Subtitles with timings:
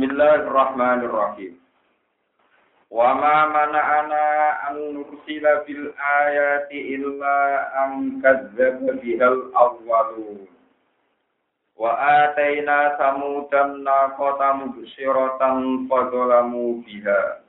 [0.00, 1.60] Bismillahirrahmanirrahim.
[2.88, 4.24] Wa ma mana'ana
[4.72, 10.48] an nursila bil ayati illa an kadzdzaba bihal awwalun.
[11.76, 17.44] Wa ataina samudan naqata mubsyiratan fadzalamu biha.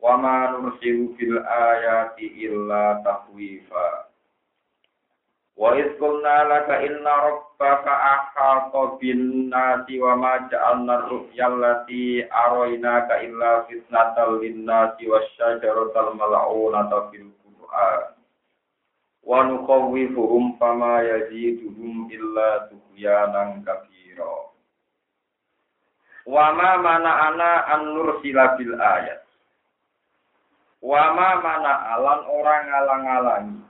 [0.00, 4.05] Wa ma nursilu bil ayati illa tahwifa.
[5.56, 13.24] Wa idh qulna laka inna rabbaka ahata bin nasi wa ma ja'alna ru'ya allati araynaka
[13.24, 18.20] illa fitnatal lin nasi wasyajaratal mal'unata fil Qur'an.
[19.24, 24.52] Wa nukhawwifuhum fama yaziduhum illa tughyanan kabira.
[26.28, 29.24] Wa ma mana'ana an nursila bil ayat.
[30.84, 33.66] Wa ma mana'alan orang ngalang-alangi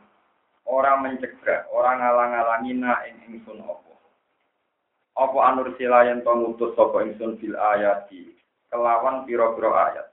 [0.67, 3.95] orang mencegah, orang ngalang-alangi na ing ingsun apa.
[5.17, 8.37] Apa anur silayan to ngutus sapa ingsun bil ayati
[8.69, 10.07] kelawan pira-pira ayat.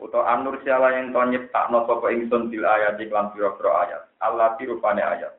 [0.00, 4.02] Uta anur silayan to nyiptakno sapa ingsun bil ayati kelan pira-pira ayat.
[4.22, 5.34] Allah rupane ayat.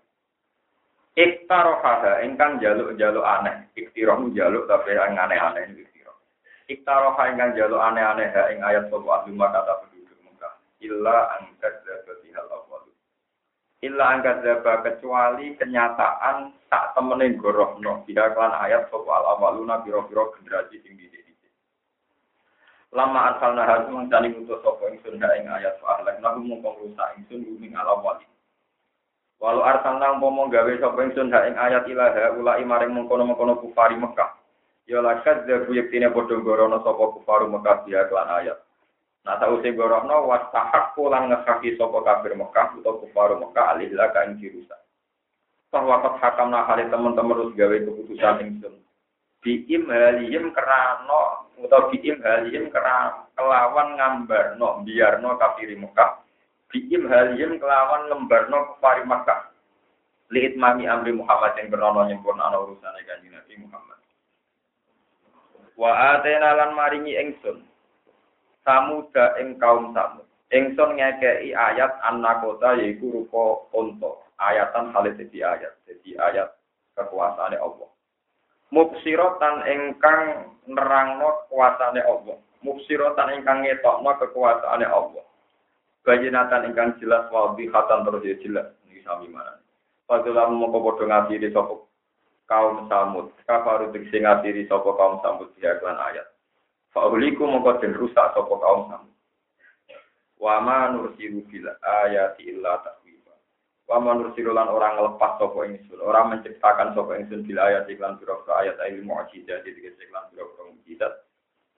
[1.13, 3.69] Iktarohaha ingkang jaluk-jaluk aneh.
[3.77, 6.17] Iktiroh jaluk tapi yang aneh-aneh iktiroh.
[6.69, 10.53] Iktaroha ingkang jaluk aneh-aneh ing ayat sapa ahli kata penduduk Mekah.
[10.81, 11.53] Illa hal
[13.83, 20.79] illa angkat zaba kecuali kenyataan tak temenin gorohno tidak kelan ayat soal awaluna biro-biro generasi
[20.79, 21.23] tinggi di
[22.93, 27.73] lama asal nahar mengcani untuk sopo ingsun ing ayat soal nahu mungkong rusak ingsun guming
[27.73, 28.23] ala wali
[29.41, 33.97] walau arsal nang pomong gawe sopo ingsun ing ayat ilaha ulai maring mengkono mengkono kufari
[33.97, 34.39] Mekah.
[34.83, 38.61] Ya lakat zabu yektine bodong gorono sopo kufaru Mekah dia kelan ayat
[39.23, 44.35] Nah tahu sing gorono wastahak pulang ngekaki sopo kafir Mekah atau kufaru Mekah alihlah kain
[44.35, 44.83] dirusak.
[45.71, 48.75] Bahwa kot hakam nahali teman-teman harus gawe keputusan ingsun.
[49.39, 56.19] Biim haliyim kerano atau biim haliyim kerana kelawan ngambar no biar no kafir Mekah.
[56.67, 59.55] Biim haliyim kelawan ngembar no kufari Mekah.
[60.35, 63.99] Lihat mami amri Muhammad yang kerana nyempurna urusan kanjeng Nabi Muhammad.
[65.79, 67.72] Wa atena lan maringi ingsun
[68.63, 70.25] samuda ing kaum samud.
[70.53, 74.21] Ingsun ngekei ayat annakota yaiku rupa unta.
[74.37, 75.73] Ayatan halis jadi ayat.
[75.87, 76.49] Jadi ayat
[76.97, 77.89] kekuasaane Allah.
[78.73, 82.37] Mubsirotan ingkang nerangno kekuasaane Allah.
[82.65, 85.25] Mubsirotan ingkang ngetokno kekuasaane Allah.
[86.03, 88.67] Bayinatan ingkang jelas wadihatan terus ya jelas.
[88.89, 89.57] Ini sami mana.
[90.03, 91.79] Padahal mongko padha ngatiri sapa
[92.45, 93.31] kaum samud.
[93.47, 96.32] Kafaru diksi ngatiri sapa kaum samud kelan ayat.
[96.93, 99.09] Fa'uliku mongko den rusak sapa kaum sam.
[100.37, 103.33] Wa ma nursilu bil ayati illa tahwifa.
[103.89, 108.21] Wa ma nursilu lan orang ngelepas sapa ingsun, orang menciptakan sapa ingsun bil ayati lan
[108.21, 111.13] pira ayat ilmu mukjizat jadi lan pira-pira mukjizat.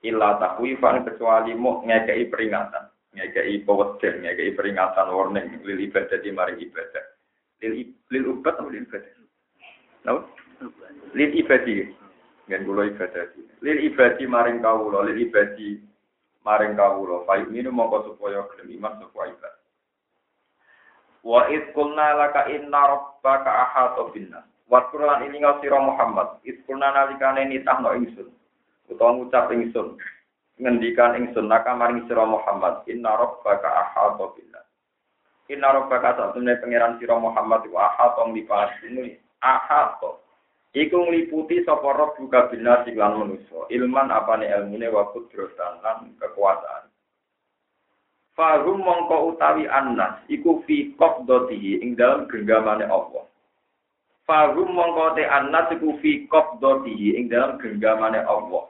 [0.03, 6.59] Illa tahwifan kecuali mu ngekei peringatan, ngekei peweden, ngekei peringatan warning lil ibadah di mari
[6.59, 7.05] ibadah.
[7.63, 9.15] Lil lil ubat atau lil ibadah?
[10.03, 10.27] No?
[11.15, 12.04] Lil ibadah.
[12.45, 13.25] Ngen kula ibadah.
[13.65, 15.81] Lil ibadi maring kawula, lil ibadi
[16.45, 17.25] maring kawula.
[17.25, 19.63] Fa ini mongko supaya gelem iman supaya ibadah.
[21.25, 24.45] Wa id qulna laka inna rabbaka ahata binnas.
[24.69, 26.37] Wa Qur'an ini sira Muhammad.
[26.45, 28.29] Id qulna nalikane nitahno ingsun.
[28.93, 29.97] Utawa ngucap ingsun.
[30.61, 32.85] Ngendikan ingsun naka maring sira Muhammad.
[32.85, 34.69] Inna rabbaka ahata binnas.
[35.49, 39.17] Inna rabbaka satune pangeran sira Muhammad wa ahata nglipas ini.
[39.41, 40.24] Ahata
[40.75, 43.63] Iku ngliputi sapa roh buka bina siklan manusa.
[43.71, 46.91] Ilman apane ilmune wa kudratan lan kekuasaan.
[48.35, 53.23] Fahum mongko utawi annas iku fi qabdatihi ing dalam genggamane Allah.
[54.27, 58.67] Fahum mongko te annas iku fi qabdatihi ing dalam genggamane Allah.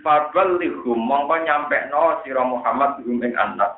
[0.00, 3.76] Faballighum mongko nyampekno sira Muhammad hum ing annas.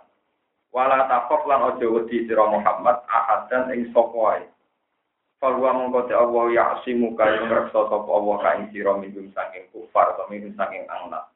[0.71, 4.47] Wala taqaf lan aja wedi sira Muhammad ahadan ing sapa.
[5.37, 9.69] Falwa mongko te Allah ya asimu kaya ngreksa sapa Allah ka ing sira minum saking
[9.69, 11.29] kufar atau minum saking angna.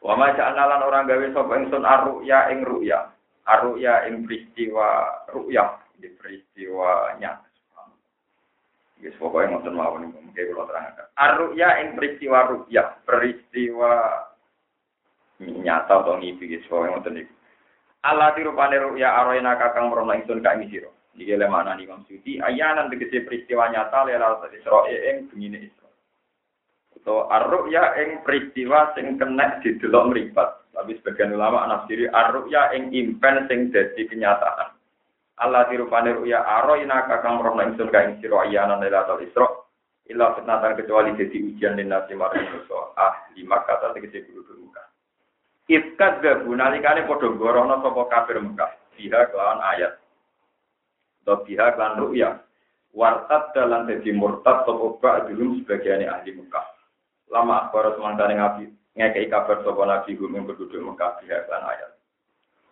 [0.00, 3.12] Wa ma ja'ala orang gawe sapa ingsun arruya ing ruya.
[3.44, 7.44] Arruya ing peristiwa ruya, di peristiwanya.
[9.00, 11.06] Yes, pokoknya ngoten mawon niku mungkin kula terangkan.
[11.20, 13.92] Arruya ing peristiwa ruya, peristiwa
[15.40, 17.32] nyata atau ngipi guys, pokoknya ngoten niku.
[18.00, 20.88] Allah dirupane ruya aroina kakang merono ingsun ka ing.
[21.20, 25.88] Iki le mana nih Imam Suyuti, ayanan tegese peristiwa nyata lelal Isra ing bengine Isra.
[26.96, 30.48] Atau aruk ya ing peristiwa sing kena didelok mripat.
[30.72, 34.72] Tapi sebagian ulama nafsiri aruk ya ing impen sing dadi kenyataan.
[35.40, 39.48] Allah dirupane ruya aro ina kakang rohna ingsun ka ing sira ayanan lelal Isra
[40.10, 44.86] Illa fitnatan kecuali jadi ujian dan nasi maring manusa ahli Makkah tadi kecil guru Mekah.
[45.70, 48.74] Ifkat gabu nalikane padha gorono sapa kafir Mekah.
[48.98, 49.99] Biha kelawan ayat.
[51.30, 52.42] Atau biha kelan ru'ya.
[52.90, 56.66] Wartad dalam jadi murtad sapa ba'dhum sebagian ahli Mekah.
[57.30, 58.66] Lama akbar semangkane ngabi
[58.98, 61.94] ngekei kabar sapa nabi hum yang berduduk Mekah biha kelan ayat.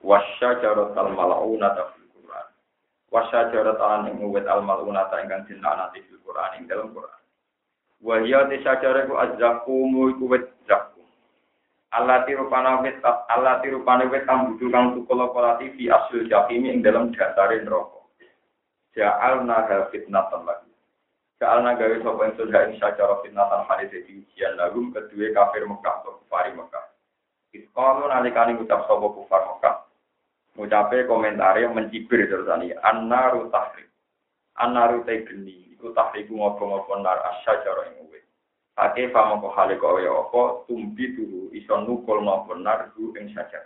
[0.03, 2.51] Wasya jarotal mal'unata fil Qur'an.
[3.15, 7.23] Wasya jarotal ing uwit al mal'unata ingkang dinanati fil Qur'an ing dalam Qur'an.
[8.03, 11.07] Wahya te sajare ku azzakumu iku wit zakum.
[11.95, 15.23] Allah tiru panawit Allah tiru panawit kang budu kang tukul
[15.79, 17.98] fi asil jahim ing dalam dasare neraka.
[18.99, 20.75] Ja'alna fitnatan lagi.
[21.39, 26.03] Ja'alna gawe sapa ing sudah ing sacara fitnatan hadis dadi ujian lagum kedua kafir Mekah
[26.03, 26.83] atau kufari Mekah.
[27.55, 29.87] Iskalu nalikani ngucap sapa kufar Mekah.
[30.59, 33.87] Ngucape komentare mencibir terus ani annaru tahrim.
[34.59, 38.19] Annaru te geni iku tahriku ngopo-ngopo nar asyajar ing uwe.
[38.83, 43.63] Ake famo ko hale ko ya apa tumbi dulu iso nukul ngopo nar ing syajar.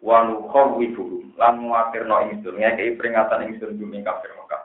[0.00, 4.62] Wa nukhawi dulu lan muatirno ingsun ngekei peringatan ingsun guming kafir Mekah.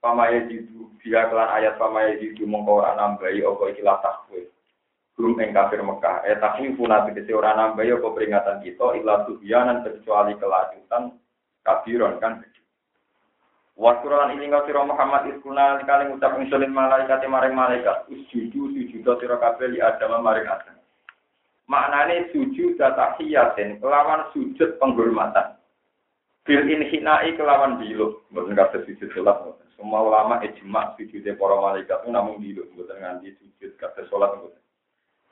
[0.00, 4.40] Pamaya jidu dia kelan ayat pamaya jidu mongko ora nambahi apa iki latah kowe.
[5.14, 6.26] Gum ing kafir Mekah.
[6.26, 11.18] Eh takwi puna tegese ora nambahi apa peringatan kita ila tuhyanan kecuali kelanjutan
[11.64, 12.44] kabiron kan
[13.74, 19.34] Wasuralan ini kau siro Muhammad iskuna kali ngucap insulin malaikat maring malaikat usjudu sujudo siro
[19.42, 20.78] kabel li adam maring adam.
[21.64, 25.56] Maknane sujud tahiyatin kelawan sujud penghormatan.
[26.44, 29.40] Bil inhinai kelawan dilu, bukan kata sujud sholat.
[29.80, 34.36] Semua ulama ijma sujudnya para malaikat namun dilu, bukan nganti sujud kata sholat.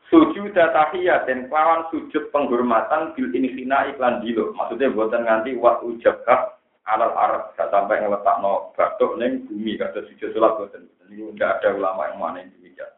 [0.08, 4.56] Sujud tahiyatin kelawan sujud penghormatan bil inhinai kelawan dilu.
[4.56, 6.56] Maksudnya bukan nganti wa ujabkah
[6.88, 11.62] alal arab gak sampai ngeletak no batuk neng bumi kata sujud sholat boten ini enggak
[11.62, 12.90] ada ulama yang mana yang demikian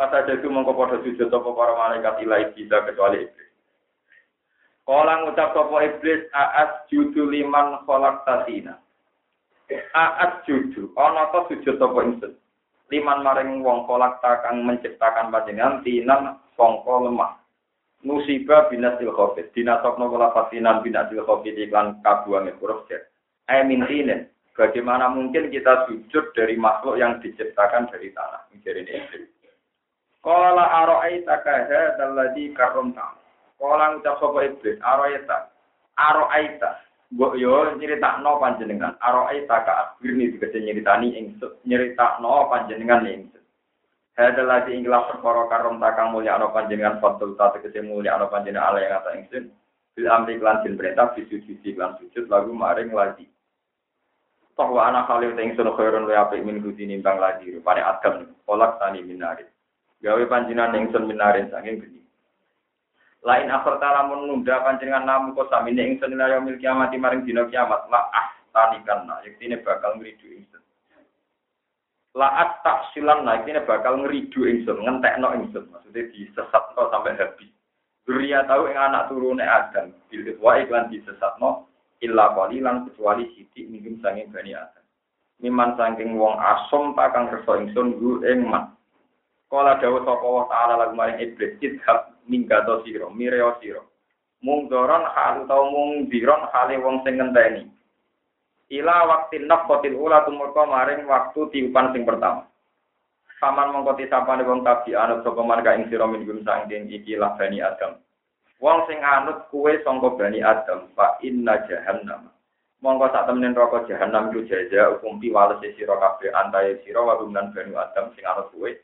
[0.00, 3.52] kata jadi mongko pada sujud toko para malaikat ilai kita kecuali iblis.
[4.88, 8.80] Kala ngucap toko iblis aas judu liman kolak tasina.
[9.92, 10.88] Aas judu.
[10.96, 12.32] Ono to sujud toko insun?
[12.88, 17.36] Liman maring wong kolak takang menciptakan panjenengan tinan songko lemah.
[18.00, 23.12] Musibah binasil khofit dinasokno kula fasinan binasil khofit iklan kabuange huruf jet
[23.44, 28.46] Aimintinen, bagaimana mungkin kita sujud dari makhluk yang diciptakan dari tanah?
[28.54, 29.39] Menjadi ini.
[30.20, 33.16] Kala aro'aita kaha dalladhi karomta.
[33.56, 35.48] Kala ngucap sopa iblis, aro'aita.
[35.96, 36.70] Aro'aita.
[37.10, 38.94] Mbok yo nyeritakno panjenengan.
[39.00, 41.56] Aro'aita ka akhirni dikece nyeritani ingsun.
[41.64, 43.42] Nyeritakno panjenengan ingsun.
[44.14, 48.76] Hadal lagi inglah perkara karom takang mulia ano panjenengan fatul ta tegese mulia ano panjenengan
[48.76, 49.48] ala yang ata ingsun.
[49.96, 53.24] Bil amri klan jin perintah bisujud klan sujud lagu maring lagi.
[54.52, 58.76] Toh anak khalil teng sono khairun wa apik min kuti nimbang lagi rupane adam kolak
[58.76, 59.48] tani minarin.
[60.00, 62.00] Gawe panjinan ingsun minarin saking geni.
[63.20, 67.84] Lain akhir lamun nunda panjenengan namu kok samine ingsun ila yaumil kiamat maring dina kiamat
[67.92, 70.64] la ah tanikan nah yektine bakal ngridu ingsun.
[72.16, 77.52] Laat tak silan nah yektine bakal ngridu ingsun ngentekno ingsun maksudnya disesatno sampai habis.
[78.08, 81.68] Duria tahu ing anak turune Adam bil wa iklan disesatno
[82.00, 84.84] illa qalilan kecuali sithik mungkin sanging bani Adam.
[85.44, 88.79] Miman saking wong asom takang kersa ingsun ing man.
[89.50, 93.82] Kala dawuh sapa wa taala lagu maring iblis idhab minggato sira mireo sira.
[94.46, 97.66] Mung doron hal utawa mung diron hale wong sing ngenteni.
[98.70, 102.46] Ila waktu nafkotil ula tumurka maring waktu tiupan sing pertama.
[103.42, 107.34] Paman mongko tisapane wong tabi anut sapa marga ing sira min gum saking iki lah
[107.34, 107.98] bani Adam.
[108.62, 112.28] Wong sing anut kue sangka Bani Adam, fa inna jahannam.
[112.84, 117.74] Monggo sak temen neraka jahanam iku jaja hukum piwales sira kabeh antaye sira wa Bani
[117.74, 118.78] Adam sing anut kue.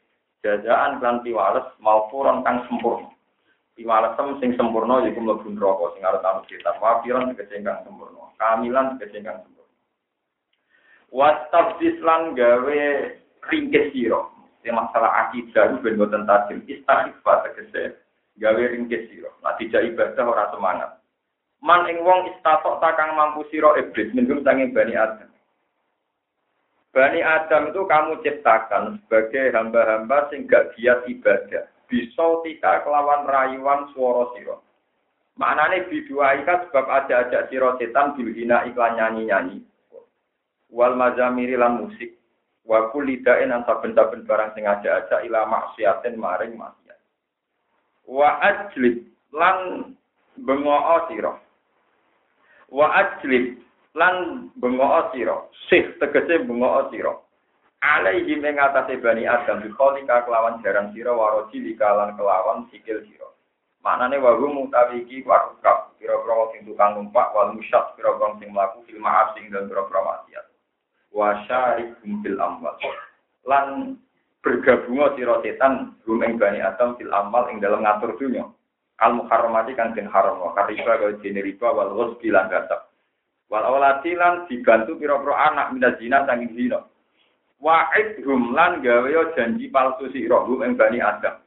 [0.47, 3.11] Jajaan kan piwales maufuron kang sempurna.
[3.75, 6.71] Piwalesem sing sempurna yaiku mlebu neraka sing arep anut kita.
[6.79, 8.31] Wafiron tegese kang sempurna.
[8.39, 9.75] Kamilan tegese kang sempurna.
[11.11, 12.81] Wastabdis lan gawe
[13.51, 14.23] ringkes sira.
[14.67, 16.63] Masalah akidah ben boten tajim.
[16.71, 17.99] Istighfar tegese
[18.39, 19.35] gawe ringkes sira.
[19.43, 20.91] Lah dijak ibadah ora semangat.
[21.59, 25.27] Man ing wong istatok takang mampu sira iblis minum sanging Bani Adam.
[26.97, 31.69] Bani Adam itu kamu ciptakan sebagai hamba-hamba sing gak giat ibadah.
[31.93, 34.57] Bisa tika kelawan rayuan suara sira.
[35.37, 39.61] Maknane biduaika sebab aja-ajak sira setan bilhina iklan nyanyi-nyanyi.
[40.73, 42.17] Wal mazamiri lan musik.
[42.65, 46.75] Wa kulidain saben-saben barang sing aja-ajak ila maksiatin maring mas
[48.07, 49.03] wa ajlib
[49.35, 49.93] lan
[50.39, 51.35] bengoo sira
[52.71, 53.59] wa ajlib
[53.97, 55.37] lan bengoo sira
[55.73, 57.17] sih tegese bengoo sira
[57.81, 63.29] alaihi ing atase bani Adam bikholika kelawan jaran sira waroji likalan kelawan sikil sira.
[63.85, 68.83] Maknane wa hum utawi iki warukab pira-pira sing tukang numpak wal musyad pira-pira sing mlaku
[68.89, 70.47] fil ma'af dan pira-pira maksiat.
[71.15, 72.75] Wa syarikum fil amwal.
[73.47, 73.95] Lan
[74.43, 78.51] bergabung sira setan hum ing bani Adam fil amal ing dalam ngatur dunya.
[78.99, 82.89] Al muharramati kang den haram wa kariba kaya dene riba wal ghusbi lan gasab.
[83.47, 86.83] Wal awlati lan dibantu pira-pira anak minaz zina sanging zina.
[87.63, 91.41] Wa'id hum lan gawe janji palsu sira hum ing bani Adam.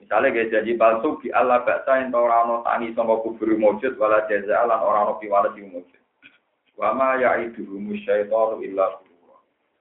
[0.00, 4.24] Misalnya kayak janji palsu di Allah baksa yang ora ana tani sangka kubur mujud wala
[4.30, 6.00] jaza lan ora ana piwales sing mujud.
[6.78, 8.96] Wa ma ya'iduhu musyaitanu illa.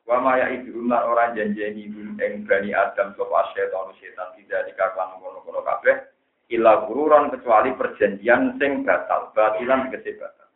[0.09, 1.85] Wa ma ya'iduhu lan ora janjeni
[2.17, 5.95] ing bani Adam sapa setan setan tidak dikaklan ngono-ngono kabeh
[6.49, 10.48] illa gururan kecuali perjanjian sing batal, batilan tegese batal.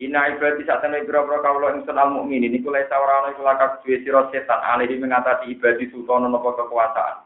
[0.00, 4.00] Ina ibadi saat temen biro-biro kaulo ing senal mukmin ini kulai sawarana iku lakak duwe
[4.00, 7.20] sira setan alihi mengatasi ibadi sutono nopo kekuasaan.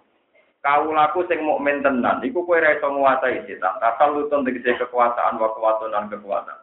[0.58, 2.90] Kaulaku sing mukmin tenan iku kowe ora iso
[3.46, 3.78] setan.
[3.78, 6.58] Asal lutun tegese kekuasaan wa kekuatan kekuatan.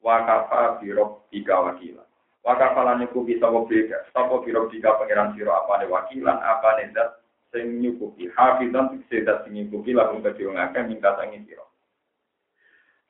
[0.00, 0.80] Wa kafa
[1.28, 2.04] tiga wakila.
[2.40, 4.00] Wa kafalan iku bisa wobega.
[4.16, 7.20] Sapa biro tiga pangeran sira apane wakilan apane zat
[7.52, 11.68] sing nyukupi hafizan tegese zat sing nyukupi lakum kedhe wong akeh minta sangi sira.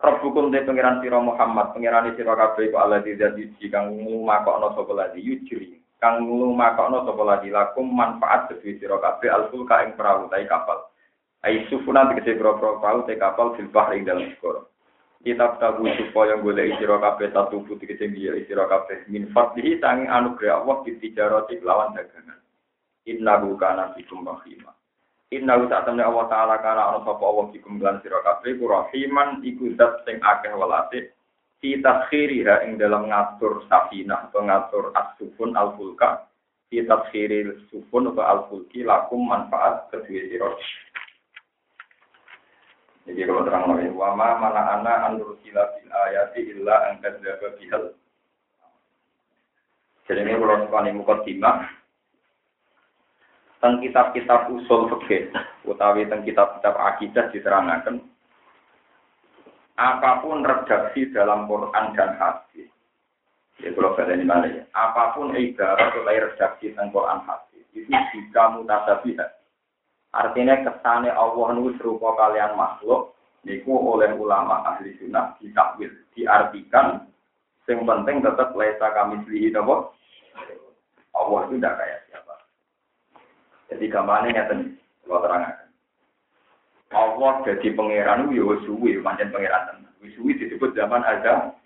[0.03, 4.93] Rabbukum de pangeran sira Muhammad, pangeran sira kabeh kok Allah tidak siji kang nglumakokno sapa
[4.93, 5.79] lagi yujri.
[6.03, 10.91] Kang nglumakokno sapa lagi lakum manfaat sedhi sira kabeh alfulka ing perahu tai kapal.
[11.47, 14.67] Ai sufuna tegese perahu perahu tai kapal fil bahri dalam segara.
[15.25, 20.11] Kitab tabu supaya golek sira kabeh satu putih tegese biya sira kabeh min fadlihi sanging
[20.11, 22.43] anugerah Allah ditijarati lawan dagangan.
[23.09, 24.84] Innahu kana bikum rahimah.
[25.33, 29.41] Inna utak temne Allah Ta'ala kana ana sapa Allah dikum lan sira kabeh ku rahiman
[29.41, 31.17] iku zat sing akeh welase
[31.59, 36.29] fi taskhiriha ing dalam ngatur safinah atau ngatur al-fulka.
[36.69, 40.51] Fi taskhiril sufun atau al-fulki lakum manfaat kedua sira.
[43.05, 47.85] Jadi kalau terang lagi, wama mana ana anur sila bil ayati illa angkat jaga bihal.
[50.09, 51.69] Jadi ini kalau sekali mukadimah,
[53.65, 55.33] teng kitab-kitab usul fikih
[55.65, 57.97] utawi teng kitab-kitab akidah diterangkan
[59.81, 62.69] apa pun redaksi dalam Quran dan hadis
[63.65, 64.69] ya kalau ini mana ya?
[64.77, 69.33] Apa pun ibarat atau redaksi tentang Quran hadis itu jika mutasabihat
[70.13, 73.17] artinya kesane Allah nu serupa kalian makhluk
[73.49, 77.09] niku oleh ulama ahli sunnah ditakwil diartikan
[77.65, 82.05] yang penting tetap lesa kami selihi Allah itu tidak kayak
[83.73, 84.55] jadi gambarnya nyata
[85.05, 85.57] kalau terangkan.
[86.95, 89.93] Allah jadi pangeran itu ya suwi, manjen pangeran tenan.
[90.15, 91.57] Suwi disebut zaman ada.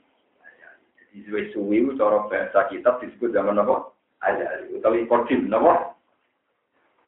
[1.13, 3.93] Jadi suwi itu cara bahasa kitab disebut zaman apa?
[4.25, 4.71] Ada.
[4.73, 5.95] Utawi kodim, apa?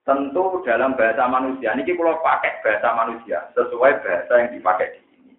[0.04, 5.34] Tentu dalam bahasa manusia, ini kalau pakai bahasa manusia, sesuai bahasa yang dipakai di sini.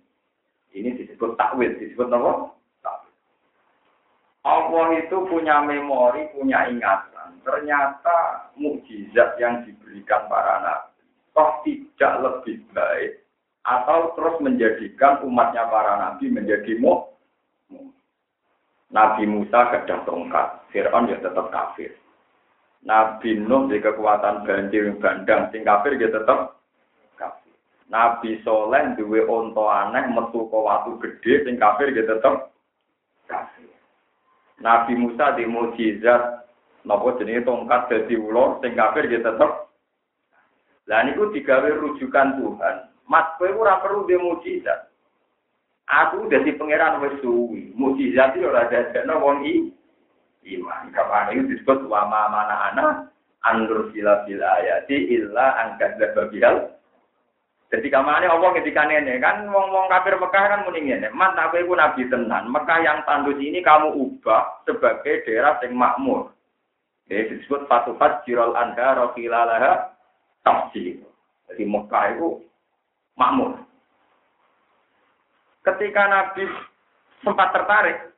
[0.71, 2.55] Ini disebut takwil, disebut apa?
[4.41, 7.10] Allah itu punya memori, punya ingat
[7.41, 10.91] ternyata mukjizat yang diberikan para nabi
[11.31, 13.21] toh tidak lebih baik
[13.61, 17.07] atau terus menjadikan umatnya para nabi menjadi mu.
[18.91, 21.95] Nabi Musa gadah tongkat, Fir'aun ya tetap kafir.
[22.83, 26.59] Nabi Nuh di kekuatan banjir bandang, sing kafir ya tetap
[27.15, 27.55] kafir.
[27.87, 32.51] Nabi Soleh duwe onto aneh metu ke watu gede, sing kafir ya tetap
[33.31, 33.71] kafir.
[34.59, 36.50] Nabi Musa di mujizat
[36.81, 39.51] Napa jenenge tongkat dadi ula sing kafir ya tetep.
[40.89, 42.75] Lah niku digawe rujukan Tuhan.
[43.05, 44.89] Mas kowe ora perlu dhe mukjizat.
[45.85, 47.75] Aku dadi pangeran wis suwi.
[47.77, 49.69] Mukjizat iki ora dadekno wong i
[50.57, 50.89] iman.
[50.89, 52.85] Kapan itu disebut wa ma mana ana
[53.45, 56.81] anur sila bil ayati illa angkat zababihal.
[57.71, 61.79] Jadi kamane Allah ketika ini kan wong-wong kafir Mekah kan muni ngene, "Man aku iku
[61.79, 62.51] nabi tenan.
[62.51, 66.35] Mekah yang tandus ini kamu ubah sebagai daerah yang makmur."
[67.11, 69.99] Jadi disebut fatufat jirol anda rokilalaha
[70.47, 71.03] tafsir.
[71.51, 72.39] Jadi Mekah itu
[73.19, 73.59] makmur.
[75.67, 76.47] Ketika Nabi
[77.19, 78.15] sempat tertarik,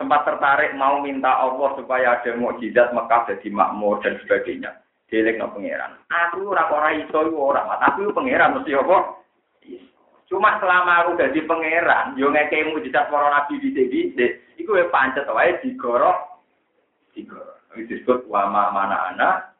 [0.00, 4.80] sempat tertarik mau minta Allah supaya ada mukjizat Mekah jadi makmur dan sebagainya.
[5.12, 6.00] Dilek no pangeran.
[6.08, 7.60] Aku ora ora iso ora,
[7.92, 9.20] aku pangeran mesti apa?
[10.32, 14.10] Cuma selama aku jadi pangeran, yo ngekei mujizat para nabi di sini,
[14.56, 16.40] iku pancet wae digorok
[17.14, 17.56] digorok.
[17.76, 19.52] Ini disebut wama mana anak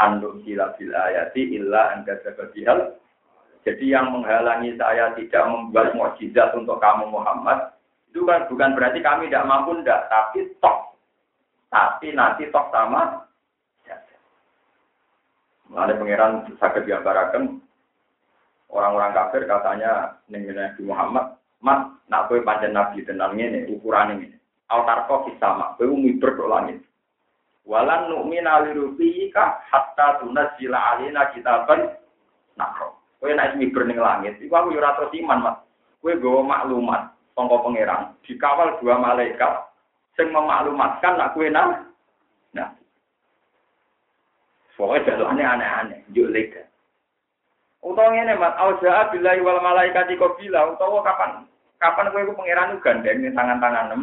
[0.00, 2.16] anduk sila bil ayati illa anda
[2.56, 2.96] bihal.
[3.68, 7.76] Jadi yang menghalangi saya tidak membuat mukjizat untuk kamu Muhammad
[8.08, 10.96] itu kan bukan berarti kami tidak mampu ndak, tapi toh
[11.68, 13.28] tapi nanti toh sama
[15.68, 17.60] Mengenai pangeran sakit diambarakan
[18.72, 24.32] orang-orang kafir katanya ning Nabi Muhammad, "Mat, nak kowe pancen nabi tenan ngene ukuran ini.
[24.72, 26.80] Altarko sama, kowe miber kok langit.
[27.68, 31.92] Walan nu'mina lirubika hatta tunazila alina kitaban
[32.56, 32.96] nakro.
[33.20, 35.56] Kowe nek miber ning langit, iku aku yo ora terus iman, Mas.
[36.00, 37.02] Kowe nggawa maklumat
[37.36, 39.68] sangka pangeran, dikawal dua malaikat
[40.16, 41.92] sing memaklumatkan nak kowe nang
[42.56, 42.72] nah
[44.78, 46.62] Pokoknya jalannya aneh-aneh, juk lega.
[47.82, 51.44] Utawa ngene Mas, auza billahi wal malaikati qabila, utawa kapan
[51.82, 54.02] kapan kowe iku pangeran gandeng tangan-tangan nem,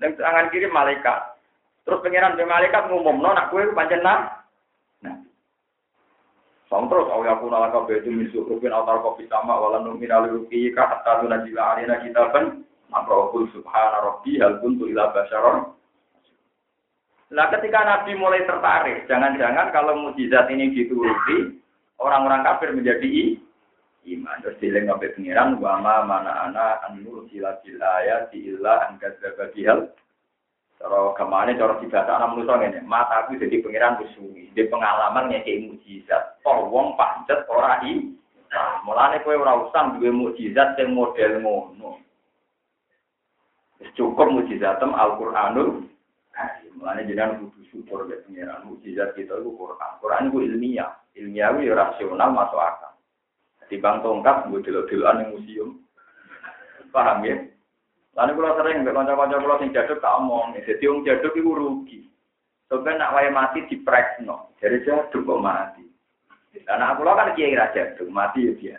[0.00, 1.35] ning tangan kiri malaikat.
[1.86, 4.42] Terus pangeran be malaikat ngumumno nak kowe pancen nah.
[6.66, 10.82] Sang terus awi aku nalaka betu misuk rupin autar kopi sama wala numin aliruki ka
[10.82, 15.76] hatta tunajila alina kitaban makrohul subhana rabbi hal kuntu ila basyaron
[17.26, 21.58] Nah ketika Nabi mulai tertarik, jangan-jangan kalau mujizat ini dituruti,
[21.98, 23.34] orang-orang kafir menjadi
[24.14, 24.38] iman.
[24.46, 29.18] Terus dileng sampai pengiran, wama mana ana anur sila sila ya sila angkat
[29.66, 29.90] hal.
[30.76, 35.32] Cara ke mana cara dibahasa anak manusia ini, mata aku jadi pengiran bersungi, di pengalaman
[35.32, 36.36] kayak mujizat.
[36.44, 38.12] Wong pancet ora i.
[38.52, 39.56] Nah, mulane kowe ora
[39.96, 42.04] duwe mujizat sing model ngono.
[43.96, 45.88] Cukup mujizatem Al-Qur'anul
[46.76, 49.92] Mulane jenengan kudu syukur mek pengiran mukjizat kita itu Quran.
[50.04, 52.92] Quran itu ilmiah, ilmiah itu rasional masuk akal.
[53.66, 55.80] Di bang tongkat gue delok-delokan museum.
[56.92, 57.36] Paham ya?
[58.16, 62.00] Lalu kalau sering mbek kanca-kanca kula sing jaduk tak omong, dadi wong jaduk iku rugi.
[62.66, 65.84] Sampai nak wae mati diprekno, dari jaduk kok mati.
[66.64, 68.78] Karena aku kan kiai ra jaduk, mati ya dia.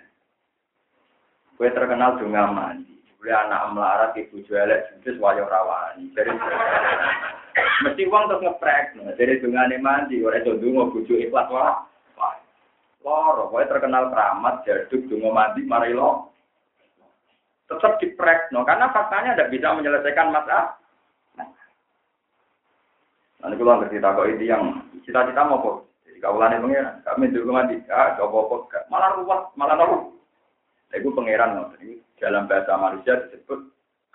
[1.54, 2.98] Kue terkenal dunga mandi.
[3.18, 6.10] Kue anak melarat ibu jual judes wayo rawani.
[6.14, 6.34] Dari
[7.86, 8.98] Mesti uang terus ngeprek.
[9.18, 11.82] Dari dungane mandi, orang itu dungo buju ikhlas wah.
[13.06, 16.37] Loro, pokoknya terkenal keramat, jaduk, dungo mandi, mari lo.
[17.68, 18.64] Tetap diprek, no.
[18.64, 20.80] karena faktanya tidak bisa menyelesaikan masalah.
[23.44, 24.64] Nanti kalau ngerti tak itu yang
[25.04, 25.78] cita-cita mau kok.
[26.08, 30.16] Jadi kaulannya pengiran, kami dulu mandi, ah, coba kok, malah ruwet, malah nopo.
[30.96, 31.76] Itu pengiran, no.
[32.18, 33.68] dalam bahasa manusia disebut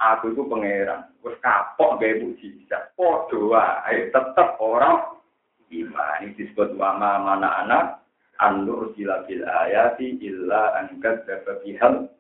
[0.03, 1.07] aku itu pangeran.
[1.23, 2.95] Wes kapok gawe mujizat.
[2.99, 5.23] Padha wae tetep orang
[5.71, 6.19] iman.
[6.27, 7.85] Ini disebut wama mana anak
[8.43, 12.11] anur sila bil ayati illa angkat dapat bihal.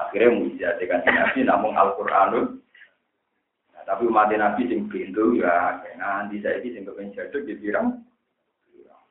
[0.00, 2.44] Akhirnya mujizat kan Nabi namun Al-Qur'anul
[3.76, 8.00] nah, tapi umat Nabi sing pintu ya nanti saya ini sing kepen jaduk di pirang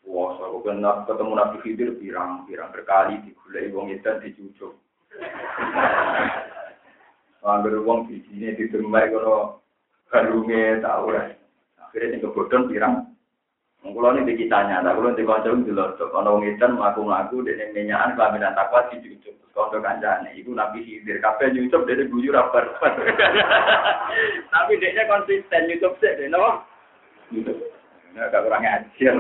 [0.10, 4.74] Wah, saya kenal ketemu Nabi Khidir pirang-pirang berkali digulai wong itu dicucuk.
[8.10, 9.62] Di sini di tempat kalau
[10.10, 11.30] kalungnya tahu lah.
[11.78, 12.96] Akhirnya yang kebodon pirang.
[13.80, 16.12] Mengkulo ini dikitanya, tak kulo di kancung di lotok.
[16.12, 19.32] Kalau wong itu ngaku ngaku dari minyakan kelaminan takwa di cucuk.
[19.56, 21.24] Kalau kancane, nabi hidir.
[21.24, 22.60] Kafe nyucup dari guyur apa?
[24.52, 26.68] Tapi dia konsisten nyucup sih, deh, no?
[27.32, 27.56] Nyucup.
[28.20, 29.16] Nah, agak kurang ajar.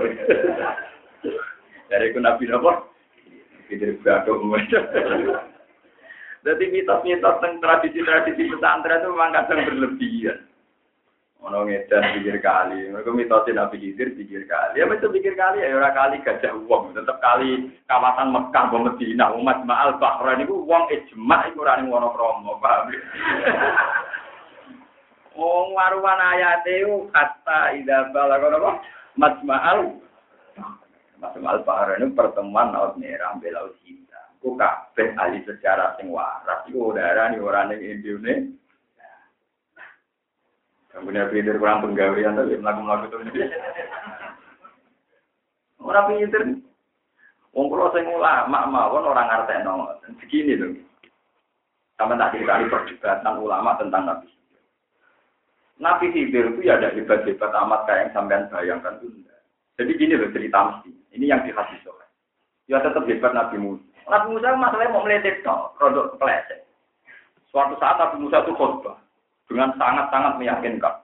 [1.89, 2.91] Dari ku nabi nopo?
[3.71, 4.43] Hidir berado.
[6.43, 10.37] Jadi mitos-mitos tentang tradisi-tradisi pesantren itu memang kadang berlebihan.
[11.39, 14.83] Ono ngedan pikir kali, mereka mitosin Nabi Khidir pikir kali.
[14.83, 19.63] Ya betul pikir kali, ya orang kali gajah uang, tetap kali kawasan Mekah, Medina, umat
[19.63, 22.91] Ma'al Bahrain itu uang ijma, itu orang yang wono kromo, paham
[25.39, 28.71] Oh, waruan ayat itu kata ida balagon apa?
[29.15, 29.95] Majma'al
[31.23, 34.27] Majma'al Bahrain itu pertemuan laut merah, belaut hitam.
[34.43, 38.59] ku kabeh ahli sejarah sing waras iku udara nih orang yang Indonesia.
[41.03, 43.41] Punya pinter kurang penggawean tapi melakukan melakukan itu.
[45.79, 46.43] Orang pinter.
[47.55, 49.89] Wong kula sing ulama mawon orang ngartekno.
[50.21, 50.75] Begini loh.
[51.97, 54.29] Sama tak cerita perdebatan ulama tentang Nabi
[55.79, 59.23] Nabi Khidir itu ya ada hebat-hebat amat kayak yang sampean bayangkan itu
[59.79, 60.91] Jadi gini loh cerita mesti.
[61.15, 61.83] Ini yang di hadis
[62.69, 63.83] Ya tetap hebat Nabi Musa.
[64.07, 66.67] Nabi Musa masalahnya mau meletik no, produk kepleset.
[67.51, 68.99] Suatu saat Nabi Musa itu khutbah
[69.49, 71.01] dengan sangat-sangat meyakinkan.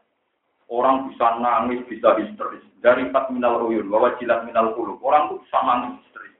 [0.70, 2.62] Orang bisa nangis, bisa histeris.
[2.82, 4.98] Dari empat minal uyun, bahwa jilat minal kulu.
[5.02, 6.38] Orang itu bisa nangis histeris.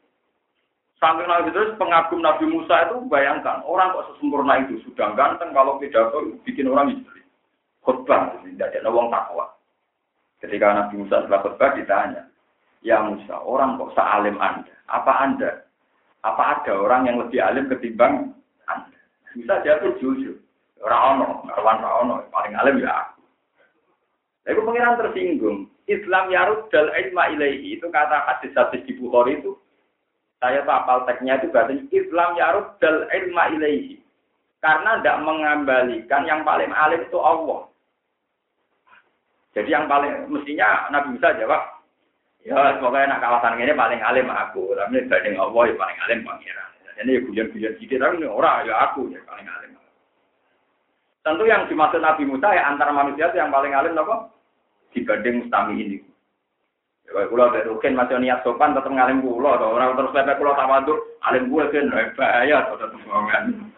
[1.02, 3.62] Sampai nangis histeris, pengagum Nabi Musa itu bayangkan.
[3.66, 4.82] Orang kok sesempurna itu.
[4.86, 7.26] Sudah ganteng kalau pidato bikin orang histeris.
[7.86, 9.46] Khutbah, tidak ada orang takwa.
[10.42, 12.24] Ketika Nabi Musa setelah khutbah ditanya,
[12.86, 14.74] Ya Musa, orang kok sealim Anda?
[14.90, 15.66] Apa Anda
[16.26, 18.34] apa ada orang yang lebih alim ketimbang
[18.66, 18.98] Anda?
[19.38, 20.42] Bisa jatuh jujur.
[20.82, 23.16] Rano, kawan Rano, paling alim ya.
[24.46, 25.58] Lalu pengiran tersinggung.
[25.86, 29.54] Islam yarud dal ilma ilaihi itu kata hadis-hadis di Bukhari itu.
[30.42, 34.02] Saya tapal teksnya itu berarti Islam yarud dal ilma ilaihi.
[34.62, 37.70] Karena tidak mengembalikan yang paling alim itu Allah.
[39.54, 41.62] Jadi yang paling mestinya Nabi Musa jawab,
[42.42, 46.70] ya semoga anak kawasan ini paling alim aku, tapi dibanding Allah ya paling alim pangeran.
[46.96, 49.75] Ini ya guyon-guyon sedikit, tapi orang ya aku ya paling alim.
[51.26, 54.30] Tentu yang dimaksud Nabi Musa ya antara manusia itu yang paling alim apa?
[54.94, 55.98] Dibanding mustami ini.
[57.10, 60.98] Ya, kalau dari rukin masih niat sopan tetap ngalim pulau, orang terus pepe pulau tawaduk,
[61.26, 63.74] alim gue kan bahaya, tetap bohongan.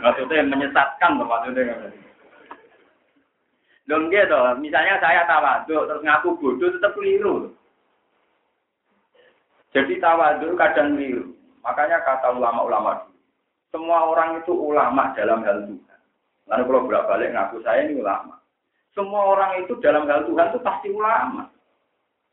[0.00, 1.92] Maksudnya menyesatkan, maksudnya.
[3.88, 7.52] Dong gitu, misalnya saya tawaduk terus ngaku bodoh tetap keliru.
[9.72, 11.32] Jadi tawaduk kadang keliru.
[11.64, 13.10] Makanya kata ulama-ulama
[13.70, 15.89] semua orang itu ulama dalam hal Tuhan.
[16.50, 18.34] Lalu kalau bolak balik ngaku saya ini ulama.
[18.90, 21.46] Semua orang itu dalam hal Tuhan itu pasti ulama.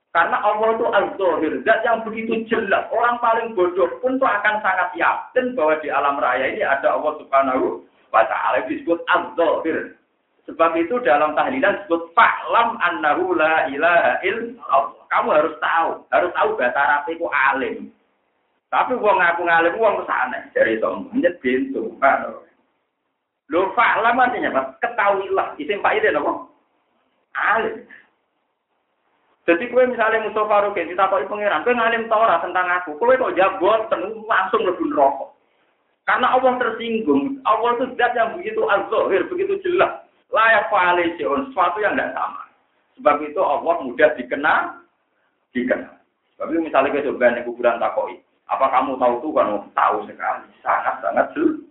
[0.10, 2.89] Karena Allah itu al-zahir, zat yang begitu jelas.
[2.89, 7.21] Orang paling bodoh pun tuh akan sangat yakin bahwa di alam raya ini ada Allah
[7.21, 9.93] Subhanahu wa taala disebut al-zahir.
[10.49, 15.06] Sebab itu dalam tahlilan disebut fa'lam annahu la ilaha illallah.
[15.13, 17.77] Kamu harus tahu, harus tahu bahasa Arab itu alim.
[18.73, 21.93] Tapi wong ngaku ngalim wong ke sana dari sombong nyet pintu.
[23.47, 24.62] Lho fa'lam artinya apa?
[24.83, 25.55] Ketahuilah.
[25.55, 26.31] Isim Ide apa?
[27.38, 27.88] Alim.
[29.47, 33.88] Jadi kue misalnya Mustafa Rukin ditakoki pangeran, kue ngalim Torah tentang aku, kue kok jabot
[34.27, 35.31] langsung lebih rokok.
[36.03, 40.03] Karena Allah tersinggung, Allah itu zat yang begitu azzohir, begitu jelas
[40.36, 42.43] layak koalisi sesuatu yang tidak sama.
[42.99, 44.83] Sebab itu Allah mudah dikenal,
[45.55, 45.95] dikenal.
[46.43, 48.19] Itu misalnya kita coba kuburan takoi,
[48.51, 49.47] apa kamu tahu tuh kan?
[49.71, 51.66] Tahu sekali, sangat-sangat jelas.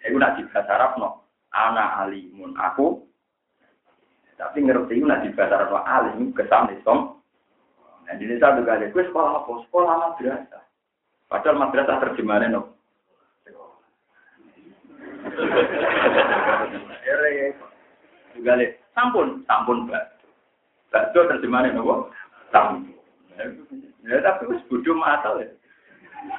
[0.00, 1.08] Itu nak di bahasa Arab no,
[1.52, 3.04] anak alimun aku.
[4.40, 7.20] Tapi ngerti itu nak di bahasa Arab alim kesan som.
[8.08, 9.52] Nah di desa juga ada, gue sekolah apa?
[9.68, 10.64] Sekolah madrasah.
[11.30, 12.62] Padahal madrasah terjemahannya no.
[18.40, 18.56] juga
[18.96, 20.16] sampun sampun mbak
[20.88, 22.08] bakso terjemahannya nopo
[22.48, 22.96] sampun
[24.04, 25.48] ya tapi wis bodoh matal ya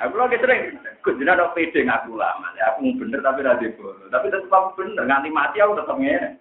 [0.01, 4.07] aku lagi sering kudu ada pede ngaku lama ya aku bener tapi ra bodoh.
[4.09, 6.37] Tapi tetap aku bener nganti mati aku tetap ngene.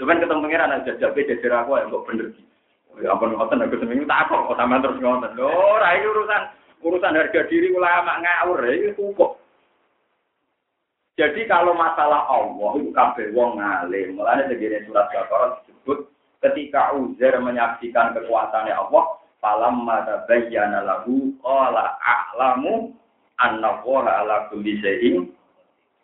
[0.00, 2.26] Cuman ketemu pengiran aja jabe jajar aku yang kok bener?
[3.00, 5.32] Ya ampun ngoten aku seminggu tak kok sampean terus ngoten.
[5.36, 6.42] Lho, ora iki urusan
[6.82, 9.32] urusan harga diri ulama ngawur ya iki kok.
[11.20, 14.16] Jadi kalau masalah Allah itu kabeh wong ngalim.
[14.16, 16.08] Mulane segini surat Baqarah disebut
[16.40, 19.04] ketika Uzair menyaksikan kekuasaannya Allah,
[19.42, 22.94] falam mata bayyana lahu qala a'lamu
[23.42, 24.78] anna ala kulli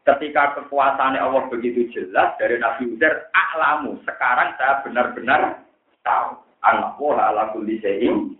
[0.03, 5.63] ketika kekuasaannya Allah begitu jelas dari Nabi Uzair a'lamu sekarang saya benar-benar
[6.03, 8.35] tahu anna ala kulli syai'in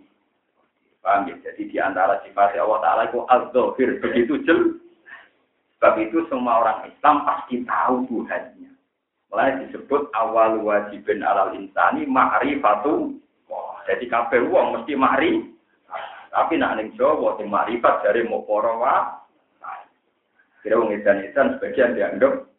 [0.99, 1.35] paham ya?
[1.47, 4.75] Jadi di antara sifat Allah Ta'ala itu al-zahir begitu jelas
[5.79, 8.67] Sebab itu semua orang Islam pasti tahu Tuhannya.
[9.31, 13.15] Mulai disebut awal wajibin alal insani ma'rifatu.
[13.87, 15.31] Jadi kabeh wong mesti ma'ri.
[16.29, 19.23] Tapi nak ning Jawa sing ma'rifat dari moporo wa.
[20.59, 22.49] Kira wong edan-edan sebagian dianggap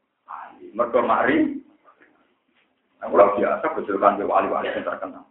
[0.72, 1.60] mergo ma'ri.
[3.00, 5.24] Nah, kalau biasa betul kan wali-wali yang terkenal.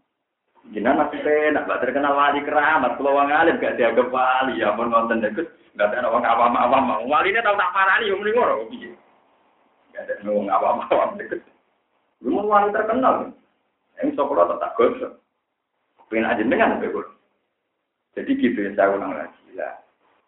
[0.70, 2.98] Jinan masih penak, gak terkenal wali keramat.
[2.98, 5.50] Kalau wong alim gak dianggap wali, ya pun nonton deket.
[5.78, 7.10] Gak ada orang awam-awam.
[7.10, 8.70] Wali ini tahu tak parani, yang mending orang.
[9.94, 11.42] Gak ada orang awam-awam deket.
[12.22, 13.34] Lu wali terkenal.
[13.98, 15.14] Yang sekolah tetap gosok.
[16.10, 17.06] Pengen aja dengan betul.
[18.18, 19.42] Jadi gitu ya saya ulang lagi.
[19.54, 19.78] Lah.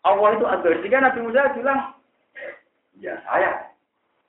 [0.06, 1.98] Awal itu ada jika Nabi Musa bilang,
[3.02, 3.74] ya saya.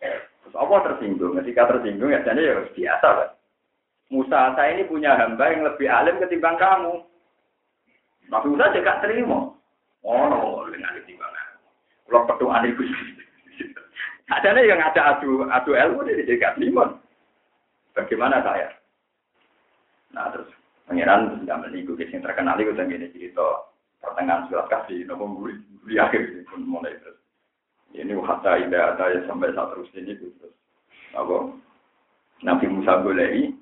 [0.01, 1.37] Terus Allah tersinggung.
[1.41, 3.31] Ketika tersinggung ya jadi ya biasa kan.
[4.13, 7.05] Musa saya ini punya hamba yang lebih alim ketimbang kamu.
[8.33, 9.53] Nabi Musa juga terima.
[10.03, 11.61] Oh, no, dengan ketimbang aku.
[12.11, 12.83] Kalau pedoman itu
[14.33, 16.97] ada yang ada adu adu ilmu di dekat terima.
[17.93, 18.73] Bagaimana saya?
[20.17, 20.49] Nah terus
[20.87, 23.71] pangeran sudah meniku yang terkenal itu dan ini cerita
[24.03, 27.19] pertengahan surat kasih nopo guri guri akhir pun mulai terus.
[27.93, 30.55] Ini hatta ida ada yang sampai saat terus ini terus.
[31.13, 31.53] Apa?
[32.43, 33.55] Nabi Musa boleh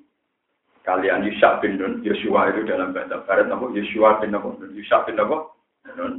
[0.81, 5.19] kalian Yusuf bin Nun, Yosua itu dalam bahasa Barat nama Yosua bin Nun, Yusuf bin
[5.93, 6.13] Nun,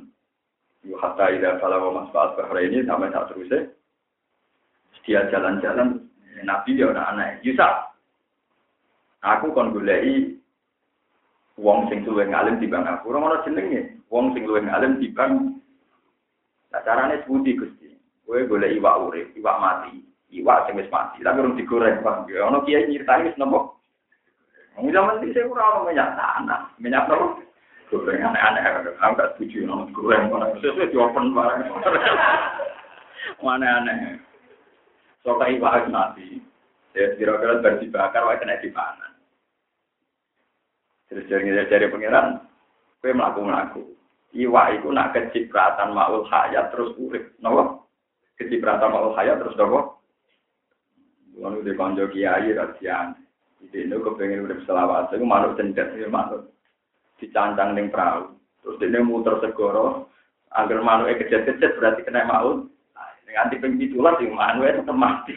[0.86, 3.70] Yuhata ida kalau mas Faat Bahra ini sampai saat terusnya,
[5.02, 6.06] dia jalan-jalan,
[6.46, 7.74] Nabi dia anak anak Yusuf.
[9.22, 10.41] Aku kon gulei
[11.60, 13.12] wong sing luwih ngalim bang aku.
[13.12, 13.98] Ora ana jenenge.
[14.08, 15.32] Wong sing luwih ngalim bang.
[16.72, 17.92] Nah carane sebuti Gusti.
[18.32, 20.00] Kowe golek iwak urip, iwak mati,
[20.32, 22.24] iwak sing wis mati, tapi urung digoreng, Pak.
[22.32, 23.76] Ana kiai nyritani wis nopo?
[24.80, 27.44] Zaman ini saya kurang minyak tanah, minyak apa?
[27.92, 30.32] Goreng aneh-aneh, aku gak setuju nama goreng.
[30.64, 31.60] Sesuai di open barang.
[33.44, 34.16] Mana aneh.
[35.20, 36.40] Sokai wahai nabi.
[36.96, 39.11] Ya kira-kira dibakar, wahai kena dipanen.
[41.12, 42.40] Terus jadi dari pangeran,
[43.04, 43.82] kue melaku melaku.
[44.32, 47.84] Iwa itu nak kecipratan maul hayat terus urip, nopo?
[48.40, 50.00] Kecipratan maul hayat terus nopo?
[51.36, 53.12] Lalu di konjo kiai rasian.
[53.60, 55.12] Itu ini kepengen udah selawat.
[55.12, 56.48] Saya manut cendet, ya manut.
[57.20, 58.32] Dicancang ning perahu.
[58.64, 60.08] Terus dia muter segoro.
[60.56, 62.72] Agar manuk kecet-kecet berarti kena maut.
[63.28, 65.36] Dengan tipe pitulah sih manuk tetap mati.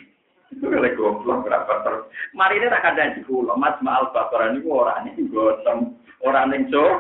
[0.53, 2.05] Itu goblok berapa terus.
[2.38, 3.58] Mari ini tak ada di pulau.
[3.58, 5.97] Mas Maal Basaran ini orang ini gosong.
[6.21, 6.97] Orang yang cowok.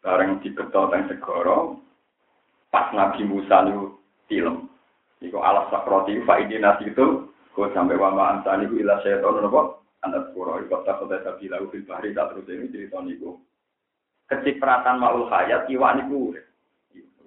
[0.00, 1.82] Bareng diketok teng segoro.
[2.72, 3.98] Pas Nabi Musa itu
[4.30, 4.70] film.
[5.20, 7.28] Iku alas sakroti fa ini nasi itu.
[7.56, 9.80] Kau sampai wama ansani ku ilah syaitan nopo.
[10.04, 13.40] Anak pura ikut tak kota sabila fil bahri tak terus ini cerita niku.
[14.28, 16.46] Kecipratan maul hayat iwak niku urip.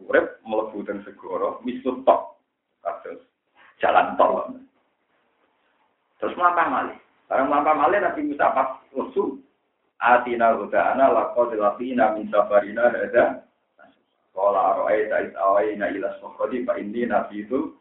[0.06, 2.30] Urip mlebu teng segoro misut tok.
[3.80, 4.48] Jalan tol.
[6.20, 6.98] Terus melampah malih.
[7.32, 9.40] Barang melampah malih Nabi Musa pas usul.
[10.00, 13.44] Atina huda'ana laqad lafina min safarina hadza.
[14.32, 17.76] Qala ara'aita id awayna ila sokodi fa inni nabi itu.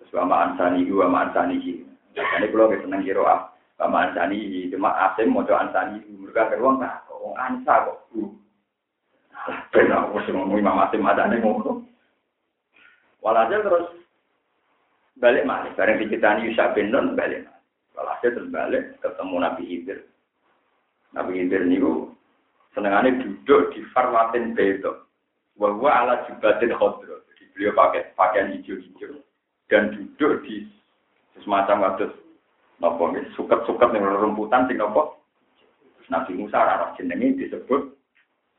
[0.00, 1.84] Terus wa ma ansani wa ma ansani.
[2.16, 3.52] Jadi kalau kita seneng kira ah,
[3.84, 6.00] wa ma ansani cuma asim mau ansani.
[6.08, 7.98] Mereka keruang tak kok ansa kok.
[9.72, 11.84] Benar, aku ngomong Imam Asim ada nih ngomong.
[13.20, 13.86] Walhasil terus
[15.18, 15.70] balik mana?
[15.78, 17.58] Bareng dicitani Yusuf bin Nun balik mana?
[17.94, 19.98] Walhasil terus balik ketemu Nabi Khidir.
[21.14, 22.10] Nabi Khidir niku
[22.74, 25.06] senengannya duduk di farwatin beto.
[25.54, 27.22] Bahwa ala jubatin khodro.
[27.30, 29.22] Jadi beliau pakai pakaian hijau-hijau
[29.70, 30.66] dan duduk di
[31.46, 32.10] semacam waktu
[32.82, 35.22] nopo suket-suket yang rumputan sing nopo.
[36.10, 37.94] Nabi Musa arah jenenge disebut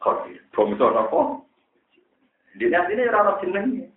[0.02, 0.39] Khadir.
[0.56, 1.46] Bangsa nopo?
[2.56, 3.95] Di sini ora jenenge.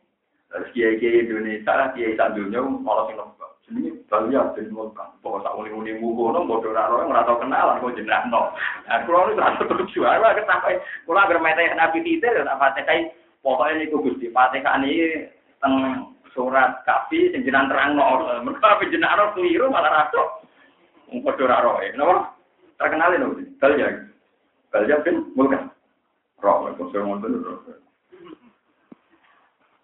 [0.49, 3.61] Terus kiai-kiai Indonesia, kiai sak dunya malah sing nopo.
[3.69, 5.21] Jenenge Balia bin Mulkan.
[5.21, 8.01] Pokok sak uni-uni mugo ngono padha ora ora ora tau kenal kok.
[8.01, 10.09] Nah, kula niku ora tau tuju.
[10.09, 13.13] Aku ketapai kula agar mete Nabi Titir tak fatihai
[13.45, 15.29] pokoke niku Gusti Fatihah niki
[15.61, 15.75] teng
[16.33, 18.41] surat kafi sing jenengan terangno.
[18.41, 20.09] Mergo apa jenengan keliru malah.
[21.13, 21.87] Wong padha ora roe.
[21.93, 22.33] Napa?
[22.81, 23.37] Terkenalin lho.
[23.61, 24.01] Balia.
[24.73, 25.69] Balia bin Mulkan.
[26.41, 27.37] Roh, kok ngoten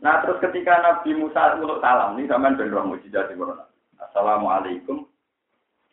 [0.04, 3.64] Nah terus ketika Nabi Musa untuk salam, ini sama ben roh mujizat di corona.
[3.96, 5.08] Assalamualaikum.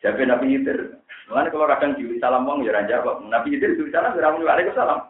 [0.04, 1.00] Siapa Nabi Khidir?
[1.32, 3.24] Mulane kalau kadang diuli salam wong ya jawab.
[3.24, 5.00] Nabi Khidir diuli salam ya muni waalaikumsalam.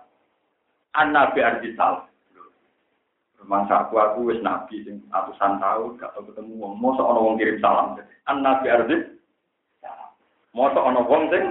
[0.95, 2.07] An Nabi arti salam.
[3.43, 6.79] Mangsa aku aku nabi sing atusan tahun gak tau ketemu wong.
[6.79, 7.99] Mosok ana wong kirim salam.
[8.31, 8.97] An Nabi arti
[9.83, 10.15] salam.
[10.55, 11.45] Mosok ana wong sing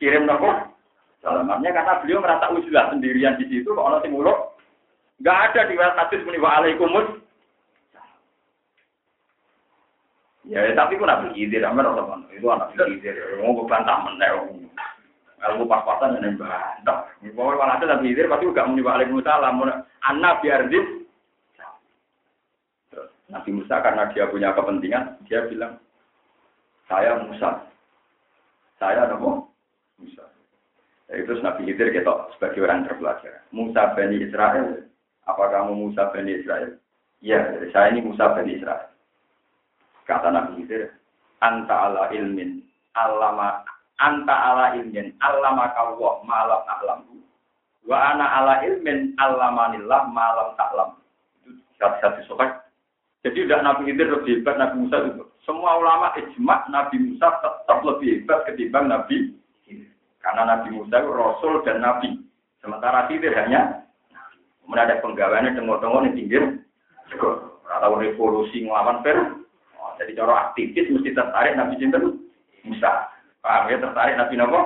[0.00, 0.72] kirim nopo?
[1.20, 4.16] Salamannya karena beliau merasa usulah sendirian di situ kok ana sing
[5.16, 7.08] Enggak ada di hadis muni wa alaikumus.
[10.46, 14.62] Ya, tapi ku nabi khidir, amal orang itu anak khidir, mau bantah menel.
[15.42, 17.10] Kalau pas-pasan dan bantah.
[17.34, 19.64] Mau nabi khidir pasti enggak muni wa alaikumussalam.
[20.06, 21.06] Anak biar dis.
[23.26, 25.82] Nabi Musa karena dia punya kepentingan, dia bilang,
[26.86, 27.66] saya Musa.
[28.78, 29.42] Saya Nabi
[29.98, 30.24] Musa.
[31.10, 33.42] Itu Nabi Khidir kita sebagai orang terpelajar.
[33.50, 34.85] Musa Bani Israel
[35.26, 36.78] apa kamu Musa Bani Israel?
[37.18, 37.42] Ya,
[37.74, 38.94] saya ini Musa Bani Israel.
[40.06, 40.94] Kata Nabi Khidir,
[41.42, 42.62] anta ala ilmin,
[42.94, 43.66] alama,
[43.98, 47.00] anta ala ilmin, alama kawwah malam taklam.
[47.82, 50.94] Wa ana ala ilmin, alamanillah malam taklam.
[51.42, 52.50] Itu satu-satu sokat.
[53.26, 54.98] Jadi udah Nabi Khidir lebih hebat Nabi Musa.
[55.42, 59.34] Semua ulama ijma Nabi Musa tetap lebih hebat ketimbang Nabi
[60.22, 62.18] Karena Nabi Musa itu Rasul dan Nabi.
[62.62, 63.85] Sementara Khidir hanya
[64.66, 66.42] Kemudian ada penggawaannya tengok-tengok di pinggir
[67.70, 69.14] Atau revolusi ngelawan per.
[69.78, 72.02] Oh, jadi cara aktivis mesti tertarik Nabi Cinta
[72.66, 73.14] Musa.
[73.38, 74.58] Paham ya tertarik Nabi Nabi?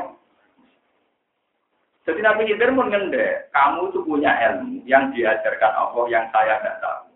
[2.09, 6.81] Jadi Nabi Khidir pun ngende, kamu itu punya ilmu yang diajarkan Allah yang saya tidak
[6.81, 7.13] tahu.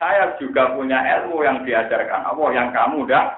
[0.00, 3.36] Saya juga punya ilmu yang diajarkan Allah yang kamu tidak.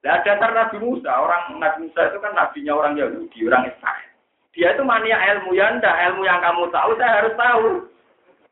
[0.00, 4.09] Nah, dasar Nabi Musa, orang Nabi Musa itu kan nabinya orang Yahudi, orang Israel.
[4.56, 5.54] Dia itu mania ilmu.
[5.54, 7.68] Ya ndak, ilmu yang kamu tahu saya harus tahu.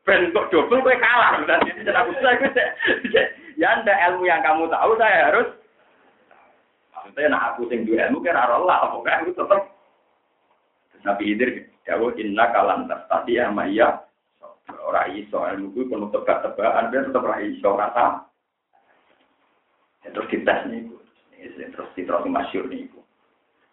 [0.07, 1.43] Bentuk double gue kalah.
[1.43, 2.39] Dan ini jadi aku saya
[3.59, 5.47] ya ndak ilmu yang kamu tahu saya harus
[6.95, 9.61] maksudnya nah aku sing ilmu kira Allah pokoknya aku tetap
[11.03, 11.49] Nabi Hidir
[11.83, 14.03] jauh inna kalam tadi ya maya.
[14.69, 18.05] Orang iso ilmu gue penuh tebak-tebakan dia tetap orang iso rasa
[20.05, 20.85] ya, terus kita nih
[21.73, 22.85] terus terus masyur nih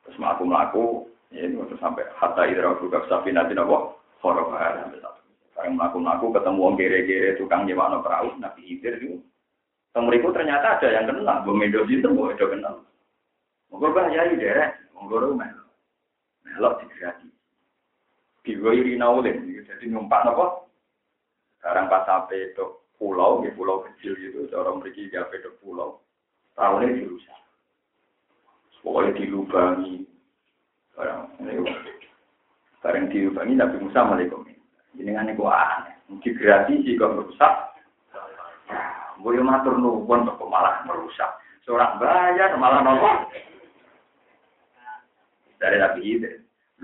[0.09, 5.21] terus melaku ya itu sampai hatta idra buka sapi nanti nopo horor sampai satu
[5.55, 9.19] sekarang melaku melaku ketemu orang gere-gere tukang nyewa perahu nabi hidir itu
[9.97, 12.85] Temuriku ternyata ada yang kenal, Bu Medo itu Bu Medo kenal.
[13.73, 15.73] Monggo bahaya derek, monggo lu melo.
[16.45, 17.33] Melok digrati.
[18.45, 20.69] Digoiri naulin, jadi numpak nopo.
[21.57, 26.05] Sekarang pas sampai itu pulau, di pulau kecil gitu, orang pergi di itu pulau.
[26.61, 27.41] Tahunnya dirusak.
[28.85, 30.05] Pokoknya dilubangi.
[30.97, 31.61] Barang ini
[32.81, 34.01] barang dilubangi Nabi Musa.
[34.97, 35.95] Ini kan itu aneh.
[36.25, 37.53] Digrati sih kok rusak.
[39.21, 41.37] Gue matur nuwun kok malah merusak.
[41.69, 43.29] Seorang bayar malah nopo.
[45.61, 46.31] Dari Nabi itu.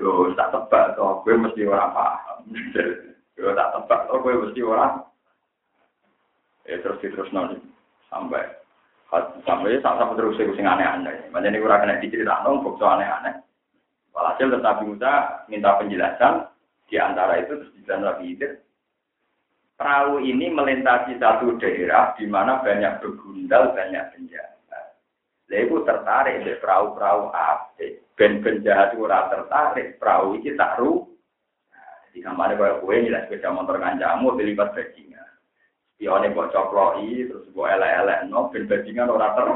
[0.00, 2.48] Lo tak tebak toh, gue mesti orang paham.
[3.36, 5.04] Gue tak tebak toh, gue mesti orang.
[6.64, 7.60] Ya terus terus nanti
[8.08, 8.40] sampai
[9.12, 11.28] sampai sampai terus sing aneh-aneh.
[11.28, 13.36] Makanya ini gue kena diceritakan, kok aneh-aneh.
[14.12, 16.48] Walhasil tetap Musa minta penjelasan
[16.88, 18.60] di antara itu terus di Nabi Hidir
[19.82, 24.52] perahu ini melintasi satu daerah di mana banyak begundal, banyak penjahat.
[25.52, 27.84] Lalu tertarik di perahu-perahu apa?
[28.16, 31.04] Ben penjahat ora tertarik, perahu ini tak ru.
[31.68, 35.28] Nah, di kamar kalau gue nilai sepeda motor kancamu terlibat bajingan.
[35.92, 39.48] Spione buat coploi, terus buat elek-elek, no, ben bajingan ora ter.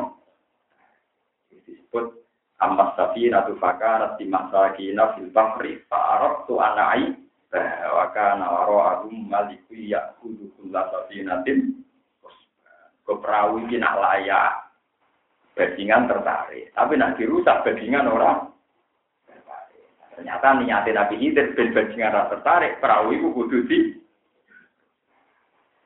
[1.65, 2.26] Disebut
[2.63, 7.13] amas safi natu fakar di masa kina fil bahri fa'arab tu anai
[7.93, 11.85] wa kana wara'ahum maliku ya'khudhu kulla safinatin
[13.07, 14.53] ke perahu ini nak layak.
[15.57, 16.69] Bajingan tertarik.
[16.77, 18.53] Tapi nak dirusak bajingan orang
[20.17, 23.79] ternyata niatnya Nabi Hidir ben bajingan orang tertarik perahu itu kudu di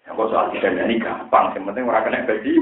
[0.07, 2.55] yang soal tidak ini gampang yang penting orang kena gaji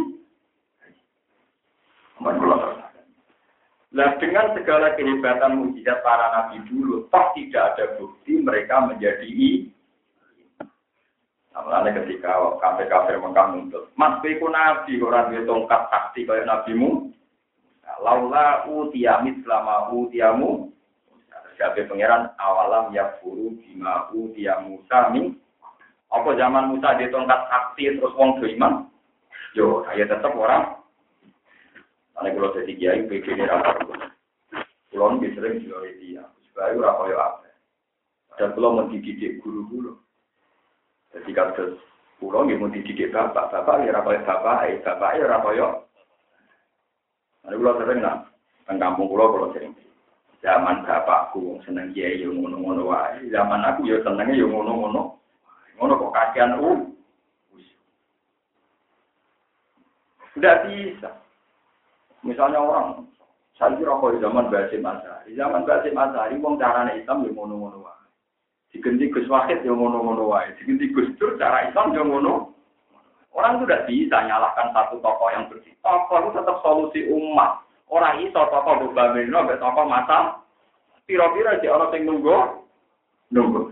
[3.89, 9.73] Nah dengan segala kehebatan mujizat para nabi dulu, toh tidak ada bukti mereka menjadi i.
[11.59, 17.11] Nah, ketika kafir kafir Mekah muncul, mas beku nabi orang dia tongkat sakti kayak nabimu.
[17.83, 20.71] Nah, laula utiamit selama utiamu.
[21.59, 25.35] Siapa pangeran awalam ya buru bima utiamu sami.
[26.15, 28.87] Apa zaman Musa dia tongkat sakti terus wong iman?
[29.59, 30.78] Yo, saya tetap orang
[32.19, 33.79] karena kalau jadi kiai, pikirnya apa
[34.91, 37.47] Pulau ini sering juga dia, supaya ora kaya apa.
[38.35, 39.95] Dan pulau mendidik guru-guru.
[41.15, 41.79] Jadi kasus
[42.19, 45.69] pulau ini mau dididik bapak, bapak ya ora kaya bapak, eh bapak ya kaya.
[47.47, 48.27] Nah, pulau sering nah,
[48.67, 49.71] kan kampung pulau pulau sering.
[50.43, 55.15] Zaman bapakku seneng kiai yo ngono-ngono wae, zaman aku yo senengnya yo ngono-ngono.
[55.79, 56.83] Ngono kok kajian uh.
[60.35, 61.28] Tidak bisa.
[62.27, 63.07] Misalnya orang,
[63.59, 68.07] saya kira kalau zaman Basim Azhari, zaman Basim Azhari, wong carane Islam yang ngono-ngono wae.
[68.71, 70.55] Digenti Gus Wahid yang ngono-ngono wae.
[70.59, 72.55] Digenti Gus Dur cara Islam yang ngono.
[73.35, 75.71] Orang itu tidak bisa nyalahkan satu tokoh yang bersih.
[75.83, 77.63] Tokoh itu tetap solusi umat.
[77.87, 80.43] Orang iso tokoh Bubamino, sampai tokoh masa.
[81.09, 82.39] Piro-piro di orang yang nunggu,
[83.33, 83.63] nunggu.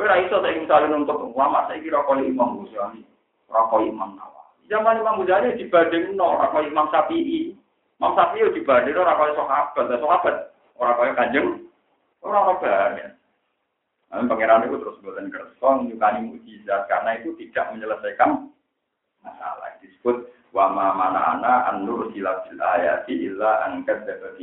[0.00, 3.04] Ra iso tak misalnya nuntut ulama, saya kira kalau Imam Ghazali,
[3.52, 4.39] ora Imam Nawawi.
[4.70, 7.58] Zaman Imam Ghazali dibanding no orang Imam Syafi'i.
[7.98, 10.34] Imam Syafi'i dibanding orang kaya sahabat, sahabat
[10.78, 11.48] orang kaya kanjeng,
[12.22, 13.10] orang banyak.
[14.10, 18.50] Nah, pangeran itu terus buatan kerson, nyukani mujizat karena itu tidak menyelesaikan
[19.22, 19.70] masalah.
[19.78, 24.34] Disebut wama mana ana an-nur silatil ayati illa an kadzdzabal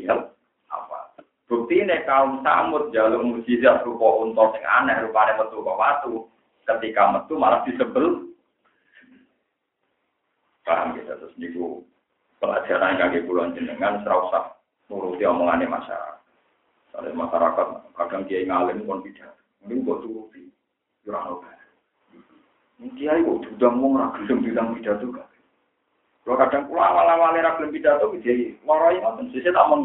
[0.72, 1.00] apa.
[1.48, 6.28] Bukti ini kaum samud jalur mujizat rupa unta sing aneh rupane metu watu.
[6.68, 8.27] Ketika metu malah disebel
[10.67, 11.80] Paham kita terus niku
[12.43, 14.60] pelajaran kaki puluhan jenengan serasa
[14.91, 16.19] nuruti omongannya masyarakat.
[16.91, 19.32] Soalnya masyarakat kadang dia ngalim pun tidak.
[19.63, 20.51] Ini buat turuti.
[21.08, 21.56] Jurang obat.
[22.99, 25.30] Dia itu sudah mau ngeragilem bilang pidato kan.
[26.27, 29.32] Kalau kadang pulang awal-awal ragilem pidato, dia warai ngoten.
[29.32, 29.80] Sisi tak mau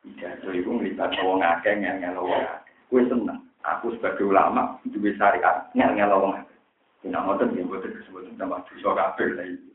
[0.00, 2.72] pidato itu melibat wong akeh ngel-ngel wong akeh.
[2.88, 3.44] Gue seneng.
[3.60, 6.48] Aku sebagai ulama, duwe syariat ngel-ngel.
[7.00, 7.32] Nama
[8.60, 9.70] dosa kafir lah itu.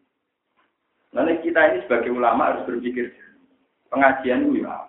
[1.15, 3.09] Kita ini sebagai ulama harus berpikir
[3.89, 4.85] pengajian itu ya.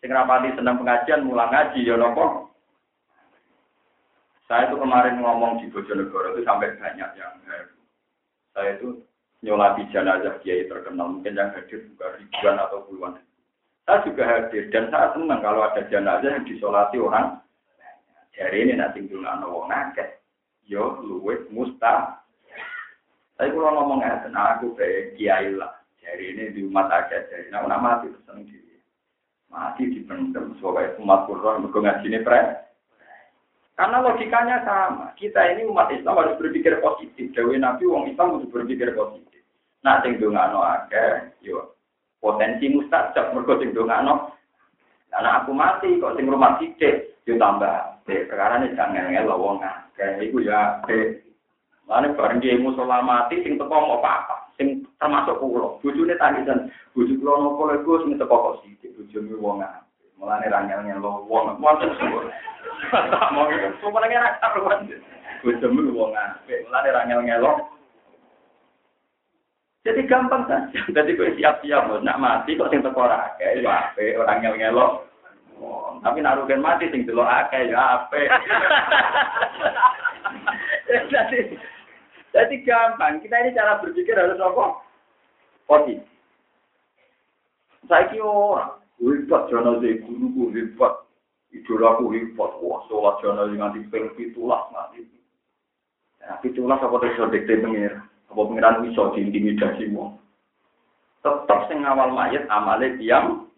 [0.00, 2.48] Sing rapati senang pengajian mulang ngaji ya nopo.
[4.48, 7.34] Saya itu kemarin ngomong di Bojonegoro itu sampai banyak yang.
[8.56, 8.98] Saya itu
[9.44, 13.20] nyolati jenazah kiai terkenal, mungkin yang hadir juga ribuan atau puluhan.
[13.86, 17.38] Saya juga hadir dan saya senang kalau ada jenazah yang disolati orang.
[18.34, 20.19] Jadi ini nanti dulu anak wong akeh
[20.70, 22.22] yo luwes musta.
[23.34, 25.74] Tapi kalau ngomong ngeten, aku kayak kiai lah.
[25.98, 28.78] Jadi ini di umat aja, jadi nah, mati seneng diri.
[29.50, 32.20] Mati dipendem, sebagai umat Quran, mereka ngaji ini
[33.76, 35.12] Karena logikanya sama.
[35.16, 37.32] Kita ini umat Islam harus berpikir positif.
[37.32, 39.40] Dewi Nabi, wong Islam harus berpikir positif.
[39.80, 41.80] Nah, sing dongano akeh, yo
[42.20, 44.36] potensi mustajab mergo sing dongano.
[45.08, 48.04] Karena aku mati kok sing rumah sithik, yo tambah.
[48.04, 49.56] Perkara ini jangan ngelo wong
[50.00, 50.32] akeh.
[50.32, 50.80] Iku ya,
[51.90, 54.46] Mana bareng dia musola mati, sing teko mau apa?
[54.54, 55.82] Sing termasuk kulo.
[55.82, 60.06] Bujune tangisan, bujuk kulo nopo lagi, sing teko kok sih, bujune wong apik.
[60.14, 62.30] Mulane rangel ngelo wong, wonten suwur.
[62.94, 64.86] Tak mau itu, semua lagi anak karuan.
[65.42, 67.52] Bujune wong apik, mulane rangel ngelo.
[69.82, 70.78] Jadi gampang saja.
[70.94, 75.09] Jadi kau siap-siap, nak mati kok sing teko rakyat, ya apik, orang ngelo
[76.00, 78.28] Tapi naruhin mati sing delok akeh ya apik.
[81.10, 81.40] Jadi
[82.30, 83.18] jadi gampang.
[83.22, 84.78] Kita ini cara berpikir harus apa?
[85.66, 86.06] Positif.
[87.90, 90.94] Saya kira orang hebat jenazah guru hebat.
[91.50, 92.50] Idola aku hebat.
[92.62, 95.10] Wah, sholat jenazah nganti peng pitulah nganti.
[96.22, 97.98] Ya, pitulah apa terus dikte pengir.
[98.30, 100.14] Apa pengiran bisa diintimidasi wong.
[101.26, 103.49] Tetap sing awal mayat amale diam.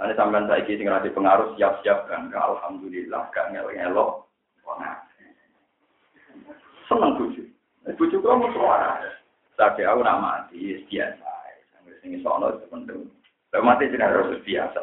[0.00, 2.32] Nanti sampean saiki sing rada pengaruh siap-siap kan.
[2.32, 4.24] Alhamdulillah gak ngel-ngelok.
[4.64, 4.96] Wah,
[6.88, 7.44] seneng bujuk.
[8.00, 8.96] Bujuk kok mau suara.
[9.60, 11.28] Tapi aku nak mati biasa.
[12.00, 13.12] Sini sono itu penting.
[13.52, 14.80] Kalau mati tidak harus biasa.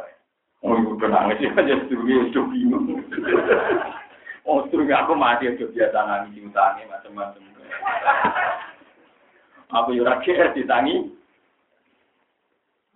[0.62, 3.02] Oh ibu nangis ya aja sedurunge itu bingung.
[4.46, 7.42] Oh sedurunge aku mati aja biasa nangis utangi macam-macam.
[9.82, 10.22] Aku yo ora
[10.54, 11.17] ditangi.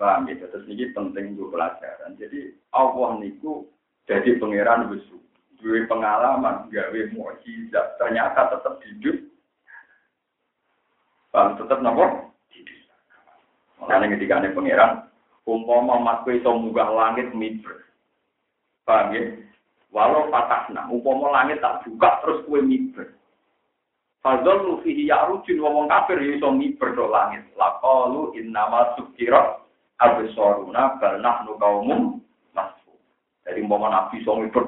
[0.02, 0.50] Paham gitu.
[0.50, 2.18] Terus ini penting untuk pelajaran.
[2.18, 3.70] Jadi Allah niku
[4.10, 5.22] jadi pangeran besok
[5.62, 9.18] dua pengalaman gawe mukjizat ternyata tetap hidup.
[11.30, 12.34] Bang tetap nopo
[13.82, 14.92] makanya ketika ini pangeran
[15.46, 17.86] umpama mas kue munggah langit miber.
[18.90, 19.38] Paham ya?
[19.94, 23.14] Walau patahna umpama langit tak buka terus kue miber.
[24.22, 27.46] Fadzol lu fihi ya'rujun wong kafir ya iso miber langit.
[27.54, 28.98] Laqalu innama
[30.02, 32.02] sukira absoruna bal nahnu qaumum
[32.54, 32.92] masfu.
[33.46, 34.66] Jadi umpama nabi iso miber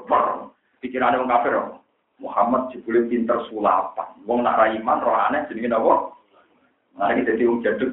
[0.82, 1.54] pikirannya orang kafir
[2.22, 4.14] Muhammad jebule pinter sulapan.
[4.30, 6.14] Wong nak ra iman roh aneh jenenge napa?
[6.98, 7.92] Nah iki dadi wong jaduk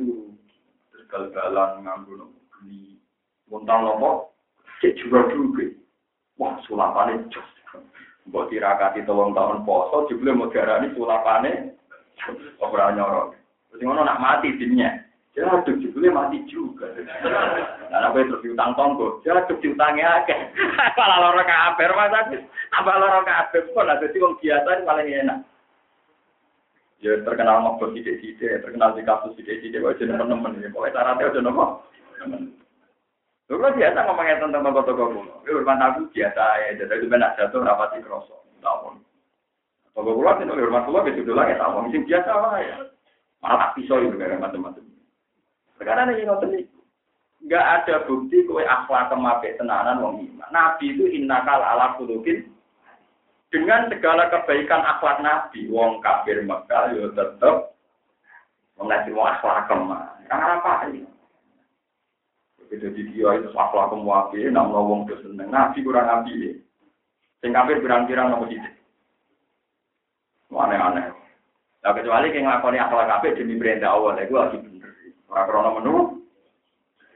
[0.93, 2.29] terus gal-galan nganggo
[2.61, 3.01] geni.
[3.49, 4.37] Wontang nopo?
[4.81, 5.77] Cek juga duwe.
[6.41, 7.49] Wah, sulapane jos.
[8.29, 11.73] Mbok tirakati telung tahun poso jebule mau diarani sulapane
[12.61, 13.35] ora nyorok.
[13.73, 15.10] Terus ngono nak mati dinnya.
[15.31, 16.91] Jatuh jebule mati juga.
[17.87, 19.23] Nah, apa terus diutang tonggo?
[19.23, 20.35] Jatuh diutangnya akeh.
[20.99, 22.43] Malah loro kabeh, Mas Agus.
[22.75, 25.39] Apa loro kabeh kok lah dadi wong biasa paling enak.
[27.01, 30.69] Ya terkenal mau sidik-sidik, terkenal di kasus sidik-sidik wae teman-teman ya.
[30.69, 31.65] Pokoke syaratnya aja nopo.
[33.51, 35.35] Lho biasa ngomongnya tentang toko-toko kuno.
[35.47, 38.45] Ya hormat aku biasa ya, jadi itu benar jatuh rapati kroso.
[38.61, 38.99] Tahun.
[39.95, 41.83] Toko kulo itu hormat kulo ya sudah lagi tahun.
[41.89, 42.77] Mungkin biasa lah ya.
[43.41, 44.90] Malah tak pisau itu macam-macam.
[45.81, 46.81] Sekarang ini ngoten niku.
[47.41, 50.49] Enggak ada bukti kowe akhlak kemabe tenanan wong iman.
[50.53, 52.53] Nabi itu innakal ala kulukin
[53.49, 57.73] dengan segala kebaikan akhlak Nabi, wong kafir Mekah yo tetep
[58.77, 60.21] mengaji mau akhlak kemah.
[60.29, 61.09] Karena apa ini?
[62.71, 65.49] Jadi dia itu akhlak kemwapi, namun wong itu seneng.
[65.49, 66.61] Nabi kurang nabi.
[67.41, 68.47] Sing kafir pirang-pirang nopo.
[70.61, 71.09] Aneh-aneh.
[71.81, 74.80] Nah kecuali yang ngakoni akhlak kafir demi perintah Allah, itu lagi.
[75.31, 75.95] Orang krono menu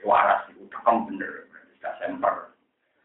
[0.06, 2.34] waras itu tekem bener, tidak semper.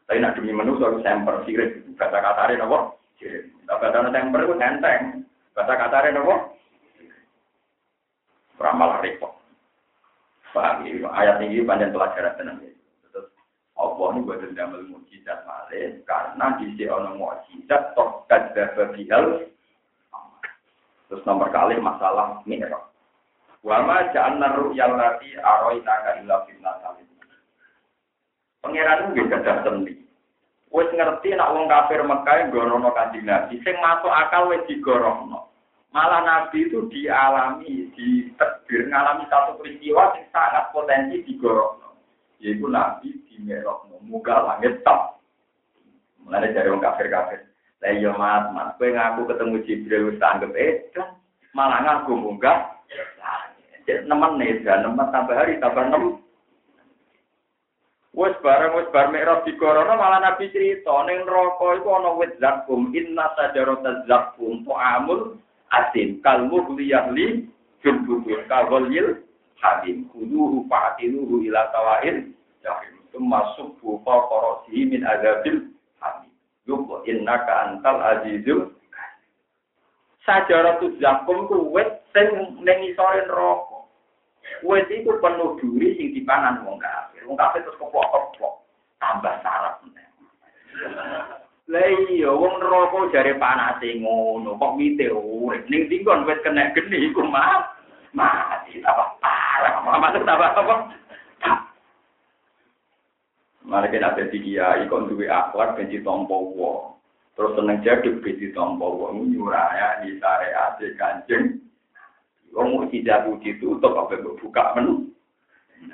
[0.06, 3.50] Tapi nak demi menu soal semper sirik, kata katare nopo sirik.
[3.66, 5.26] Kata kata semper itu nenteng,
[5.58, 6.34] kata katare nopo
[8.60, 9.40] Ramal repot.
[10.52, 11.08] Paham ya?
[11.16, 12.68] Ayat ini panjang pelajaran tenang ya.
[13.08, 13.32] Terus
[13.72, 19.48] Allah ini buat damel mujizat malih karena di sini ono mujizat toh kadzdzaba bihal.
[21.08, 22.44] Terus nomor kali masalah
[23.62, 23.84] mineral.
[23.84, 27.04] Wama ja'alna ru'yal lati aroinaka illa fitnatan.
[28.60, 29.94] Pangeran nggih gadah sendi.
[30.70, 35.50] Wis ngerti nak wong kafir Mekah gorono kanjeng Nabi, sing masuk akal wis digorono.
[35.90, 41.98] Malah Nabi itu dialami, di terdiri ngalami satu peristiwa yang sangat potensi digorono.
[42.38, 45.18] Yaitu Nabi di Merokno, muka langit top.
[46.22, 47.50] Mulai dari wong kafir-kafir.
[47.80, 51.16] Lah iya mat, mat, kowe ngaku ketemu Jibril wis anggap edan,
[51.56, 52.80] malah ngaku munggah
[54.06, 56.20] nemen nih, dan nemen tambah hari tambah enam.
[58.10, 62.34] Wes bareng wes bar mikraf di corona malah Nabi cerita ning neraka iku ana wit
[62.42, 65.38] zakum inna sajarata zakum amul
[65.70, 67.46] asin kalmu liyahli
[67.78, 69.14] fil butun kawalil
[69.62, 70.10] hamim.
[70.10, 72.34] Kuduhu fa'atiluhu ila tawain
[72.66, 72.98] jahim.
[73.14, 75.70] Masuk bufa korosi min azabil
[76.02, 76.34] hamim.
[76.66, 78.74] Yuk innaka antal azizul
[80.26, 83.69] Sajarah tu zakum ku wet sing ning isore neraka.
[84.60, 87.24] Wet iku penuh duri sing dipanan wong kafir.
[87.24, 88.54] Wong kafir terus keplok-keplok.
[89.00, 89.80] Tambah sarap.
[91.70, 97.08] Lah iya wong neraka jare panase ngono, kok wite urip ning dinggon wis kena geni
[97.08, 97.62] iku mah
[98.10, 99.78] mati tambah parah.
[99.86, 100.74] Masuk tambah apa?
[103.70, 106.98] Mari kita ada dia, ikon duwe akhlak dan ditompo wong.
[107.38, 111.69] Terus seneng jaduk di tompo wong nyuraya di syariat kanjeng.
[112.50, 115.10] Wong mau tidak ditutup apa buka menu.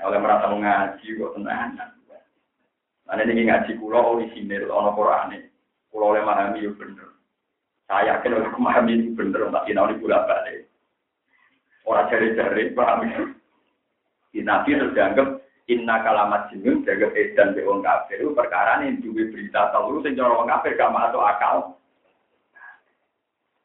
[0.03, 1.91] Oleh merasa mengaji kok tenanan.
[3.07, 5.39] Nah ini ngaji kulo orisinil ono Quran
[5.95, 7.15] Kulo oleh memahami itu bener.
[7.87, 9.47] Saya yakin oleh memahami itu bener.
[9.47, 10.67] Tak kena oleh bulan balik.
[11.87, 13.23] Orang jari-jari paham ya.
[14.37, 15.29] Nabi harus dianggap
[15.67, 20.15] Inna kalamat jinun jaga edan be wong kafir itu perkara nih duwe berita tahu sing
[20.15, 21.75] cara wong kafir gak masuk akal.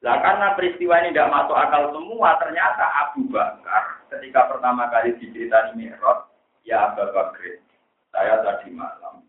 [0.02, 5.78] Lah karena peristiwa ini tidak masuk akal semua, ternyata Abu Bakar ketika pertama kali diceritani
[5.78, 6.26] Mi'raj,
[6.66, 7.62] ya Abu Bakar,
[8.10, 9.22] saya tadi malam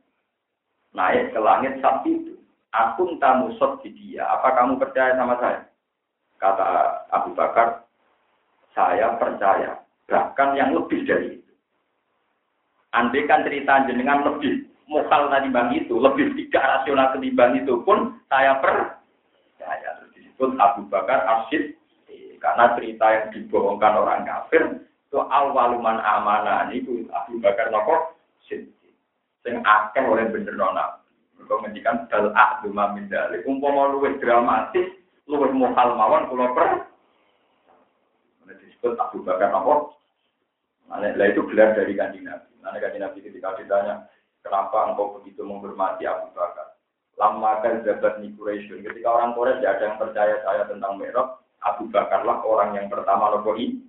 [0.97, 2.41] naik ke langit saat itu.
[2.73, 4.25] Aku tamu sot di dia.
[4.25, 5.61] Apa kamu percaya sama saya?
[6.41, 6.69] Kata
[7.13, 7.85] Abu Bakar,
[8.73, 9.77] saya percaya.
[10.09, 11.37] Bahkan yang lebih dari
[12.93, 18.61] Andai kan cerita jenengan lebih mokal bang itu, lebih tidak rasional ketimbang itu pun saya
[18.61, 19.01] per
[19.57, 19.92] saya
[20.43, 21.79] disebut Abu Bakar Asyid
[22.43, 28.19] karena cerita yang dibohongkan orang kafir itu awaluman amanah itu Abu Bakar nopo
[28.51, 30.99] sing akeh oleh bener nona.
[31.39, 33.47] Mereka menjadikan dal ahdu mamin dalik.
[33.47, 34.99] Umpama luwih dramatis,
[35.31, 36.67] luwih mokal mawon kula per.
[38.51, 39.95] disebut Abu Bakar nopo.
[40.91, 42.51] Nah, itu gelar dari kanjeng Nabi.
[42.63, 44.07] Nabi ketika ditanya,
[44.43, 46.72] kenapa engkau begitu menghormati Abu Bakar?
[47.21, 48.83] Lama kan jabat Quraisy.
[48.83, 51.29] Ketika orang Quraisy tidak ada yang percaya saya tentang Merok,
[51.63, 53.85] Abu Bakarlah orang yang pertama lebih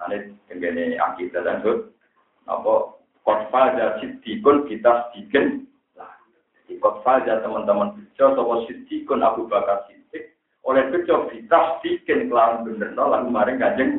[0.00, 1.92] Nanti begini akidah dan hud.
[2.48, 5.60] Apa kotfal sidikun kita sedikit
[5.92, 6.08] lah.
[6.64, 10.32] Di kotfal teman-teman bejo, sopo sidikun Abu Bakar sidik.
[10.64, 13.92] Oleh bejo kita sedikit kelawan bener, lalu kemarin kajeng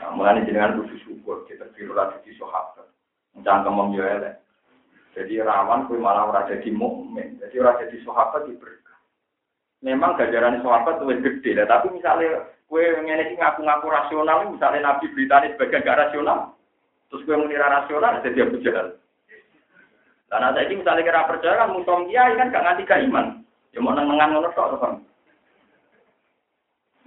[0.00, 2.88] Nah, mulai jenengan kudu syukur, kita biru lagi di sahabat.
[3.36, 4.40] Yo elek.
[5.10, 7.38] Jadi rawan kue malah ora jadi mukmin.
[7.42, 8.98] Jadi ora jadi sahabat di berkah.
[9.82, 15.50] Memang gajaran sahabat lebih gede lah, tapi misalnya kue ngene ngaku-ngaku rasional, misalnya Nabi beritanya
[15.56, 16.54] sebagai gak rasional,
[17.10, 18.94] terus kue mengira rasional, jadi Abu Jahal.
[20.30, 23.26] Karena saya ini misalnya kira percaya kan musuh kiai kan gak nganti iman.
[23.74, 24.92] Ya mau nengan ngono tok kan.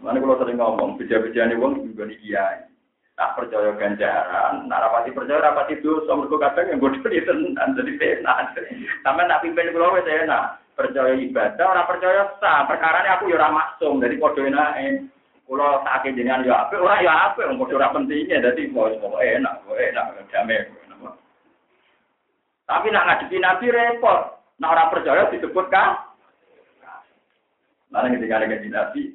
[0.04, 2.68] Mana kalau sering ngomong, beja-beja nih wong juga kiai.
[3.14, 7.94] Tak percaya ganjaran, nak rapati percaya rapati dosa, mergo kadang yang bodoh di tenan jadi
[8.02, 8.58] penak.
[9.06, 10.58] Sampai nak pimpin kula wis enak.
[10.74, 12.66] Percaya ibadah, orang percaya sah.
[12.66, 15.06] Perkara aku ya maksum, jadi padha enake.
[15.46, 20.06] Kula tak jenengan ya apik, ora ya apik, wong padha pentingnya, dadi mau enak, enak,
[20.34, 20.66] damai.
[22.66, 24.42] Tapi nak ngadepi nabi repot.
[24.58, 26.02] Nak orang percaya disebut kan?
[27.94, 29.14] Mana ketika ada nabi,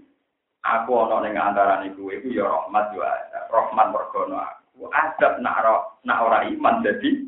[0.62, 3.02] aku ana ning antarané kowe iku ya rahmat yo
[3.48, 3.56] ada.
[3.56, 4.92] Rahmat mergono aku.
[4.92, 5.64] Adab nak
[6.04, 7.24] nak ora iman jadi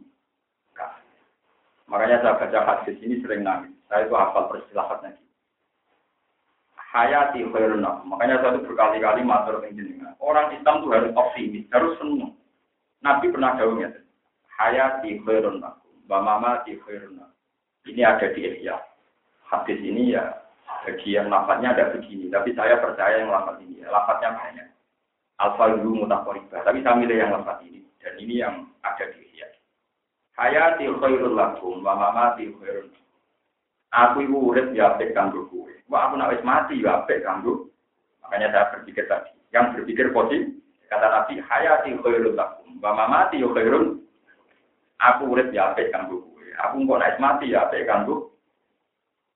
[1.90, 3.74] Makanya saya baca hadis ini sering nangis.
[3.90, 5.18] Saya itu hafal persilahatnya.
[6.78, 10.14] Hayati khairun Makanya saya itu berkali-kali matur jenengan.
[10.22, 12.38] Orang Islam itu harus optimis, harus senang.
[13.02, 13.90] Nabi pernah jauhnya.
[14.54, 15.58] Hayati khairun
[16.06, 17.18] Bamama di khairun
[17.90, 18.78] Ini ada di Ihya.
[19.50, 20.30] Hadis ini ya
[20.86, 24.68] bagi yang lafadznya ada begini, tapi saya percaya yang lafadz ini, lafadznya banyak.
[25.41, 29.49] Alfa dulu mutakoribah, tapi saya milih yang lafadz ini, dan ini yang ada di Ihya.
[30.36, 32.93] Hayati khairul lakum, wa mamati khairul
[33.91, 35.72] Aku ibu urip ya apik kanggo kowe.
[35.91, 37.66] Wah aku nak wis mati ya apik kanggo.
[38.22, 40.55] Makanya saya berpikir tadi, yang berpikir positif,
[40.86, 43.99] kata Nabi, hayati khairul lakum, wa mamati khairul
[45.01, 46.47] Aku urip ya apik kanggo kowe.
[46.68, 48.30] Aku kok nak mati ya apik kanggo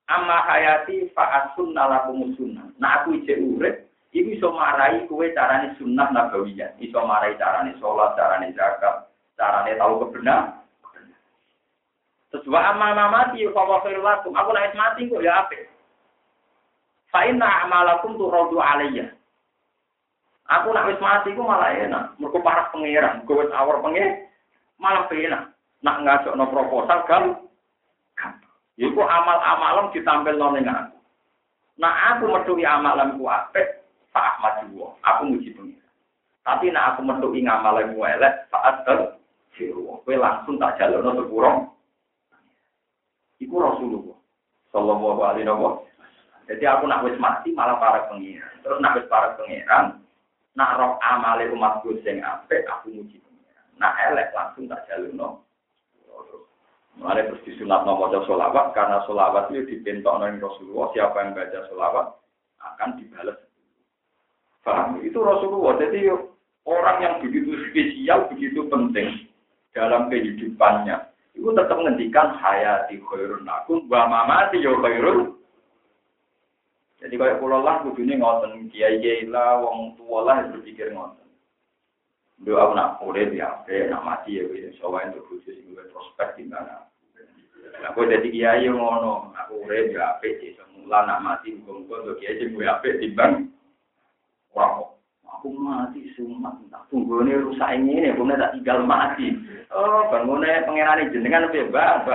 [0.04, 2.68] Amma hayati fa'asun nalakum sunnah.
[2.76, 6.78] Nah aku ije urip, iku iso marai kue carane sunnah nabawiyah.
[6.78, 10.64] Iso marai carane sholat, carane zakat, carane tahu kebenar.
[12.30, 14.34] Terus wa amma mamati fa wa lakum.
[14.34, 15.70] Aku nek mati kok ya apik.
[17.10, 19.10] Fa inna amalakum turadu alayya.
[20.50, 22.18] Aku nak wis mati ku malah enak.
[22.18, 24.26] Mergo parah pangeran, kowe wis awor pengen
[24.82, 25.54] malah enak.
[25.84, 27.24] Nak ngajakno proposal kan
[28.74, 30.98] Iku amal-amalan ditampil nol aku.
[31.78, 33.83] Nah aku meduli amalan ku apik,
[34.14, 34.62] Pak Ahmad
[35.02, 35.82] Aku muji pengira.
[36.46, 39.18] Tapi nak aku metu ing amal yang elek saat ter
[40.04, 41.52] kowe langsung tak jalurno sepuro.
[43.40, 44.18] Iku Rasulullah
[44.70, 45.82] sallallahu alaihi wasallam.
[46.44, 48.52] Jadi aku nak wis mati malah para pengiran.
[48.60, 50.04] Terus nak wis para pengiran,
[50.52, 53.66] nak roh amale umatku sing apik aku muji pengiran.
[53.80, 55.40] Nak elek langsung tak jalurno.
[56.94, 60.86] Mulai terus disunat maca solawat karena solawat itu oleh Rasulullah.
[60.94, 62.06] Siapa yang baca solawat
[62.62, 63.38] akan dibalas.
[64.64, 65.04] Paham?
[65.04, 65.76] Itu Rasulullah.
[65.76, 66.08] Jadi
[66.64, 69.28] orang yang begitu spesial, begitu penting
[69.76, 71.12] dalam kehidupannya.
[71.36, 75.36] Itu tetap menghentikan hayati khairun akum, wa mamati yo khairun.
[77.04, 81.28] Jadi kayak pulau lah, kudunya ngoten, kiai kiai lah, wong tua lah berpikir ngoten.
[82.40, 83.60] Doa aku nak urip ya,
[83.92, 84.48] nak mati ya,
[84.80, 86.88] soalnya untuk khusus gue prospek di mana.
[87.92, 92.56] Aku jadi kiai ngono, aku urip ya apik semula nak mati muga-muga untuk kiai sing
[92.56, 93.53] apik timbang
[94.54, 94.94] wow.
[95.34, 99.34] Aku mati sumat, tak tunggu ini rusak ini, aku tak tinggal mati.
[99.74, 102.06] Oh, bangunnya pengiran jenengan bebas,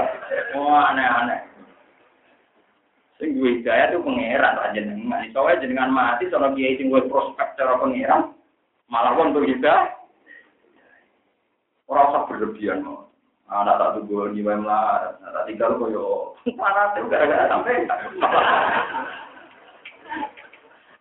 [0.57, 1.45] oh aneh-aneh.
[3.19, 5.27] Sing gue hidayah tuh pangeran ra jenengan.
[5.35, 8.33] Soalnya jenengan mati sono kiai sing gue prospek cara pangeran,
[8.87, 9.93] malah wong tuh hidayah.
[11.85, 13.09] Ora usah berlebihan kok.
[13.49, 17.81] anak tak tunggu di lah, tak tinggal koyo mana tuh gara-gara sampai.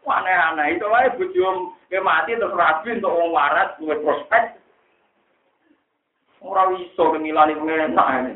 [0.08, 4.56] Aneh-aneh itu wae bujum ke mati terus rapi untuk wong waras gue prospek.
[6.40, 8.34] Ora iso ngilani enak ini.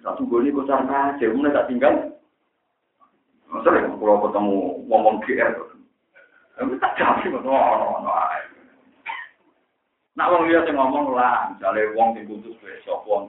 [0.00, 1.92] Tak tunggu ini kocar aja, mulai tak tinggal.
[3.60, 4.56] Sering kalau ketemu
[4.88, 5.52] ngomong GR.
[6.56, 8.12] Tapi tak jadi, no, no, no.
[10.16, 13.28] Nak wong liya sing ngomong lah, misale wong sing putus sapa.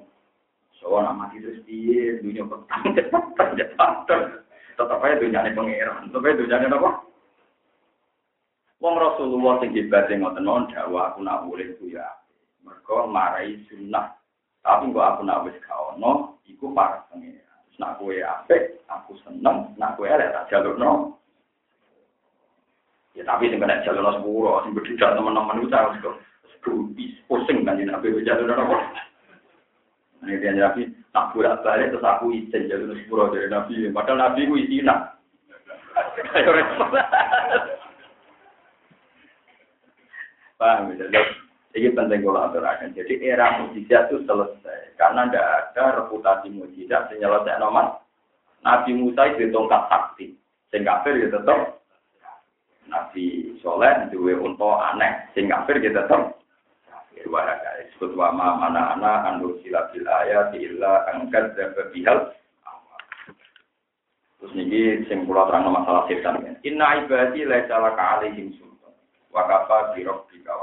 [0.80, 2.84] Sopo nak mati terus piye, dunya petang
[3.60, 4.08] cepat
[4.80, 6.10] Tetep ae dunyane pangeran.
[6.10, 6.90] Tetep ae dunyane napa?
[8.82, 12.18] Wong Rasulullah sing hebat ngoten mawon dakwah aku nak boleh ku ya.
[12.66, 14.18] Mergo marai sunnah.
[14.66, 17.06] Tapi kok aku nak wis gak ono, iku para.
[17.14, 21.18] Terus nak kowe apik, aku seneng, nak kowe elek tak jalurno.
[23.14, 26.18] Ya tapi sing kena jalurno sepuro, sing berdua teman-teman itu harus kok
[27.26, 28.78] pusing kan Nabi jatuh dan apa?
[30.22, 33.90] Ini dia Nabi tak bolak balik terus aku izin jatuh sepuluh dari Nabi.
[33.90, 34.90] Padahal Nabi ku izin
[40.62, 41.10] Paham ya?
[41.74, 42.94] Jadi penting kalau aturakan.
[42.94, 47.98] Jadi era mujizat itu selesai karena tidak ada reputasi mujizat menyelesaikan nomor.
[48.62, 50.38] Nabi Musa itu tongkat sakti.
[50.70, 51.82] Sing kafir ya tetap.
[52.86, 55.26] Nabi Soleh duwe unta aneh.
[55.34, 56.38] Sing kafir ya tetap
[57.30, 62.34] wahada disebut wa ma mana ana anu sila ayat illa angkat dan bihal
[64.42, 66.52] terus niki sing kula terang masalah setan ya.
[66.66, 68.56] inna ibadi laisa laka alaihim
[69.32, 70.54] sultan wa kafa bi rabbika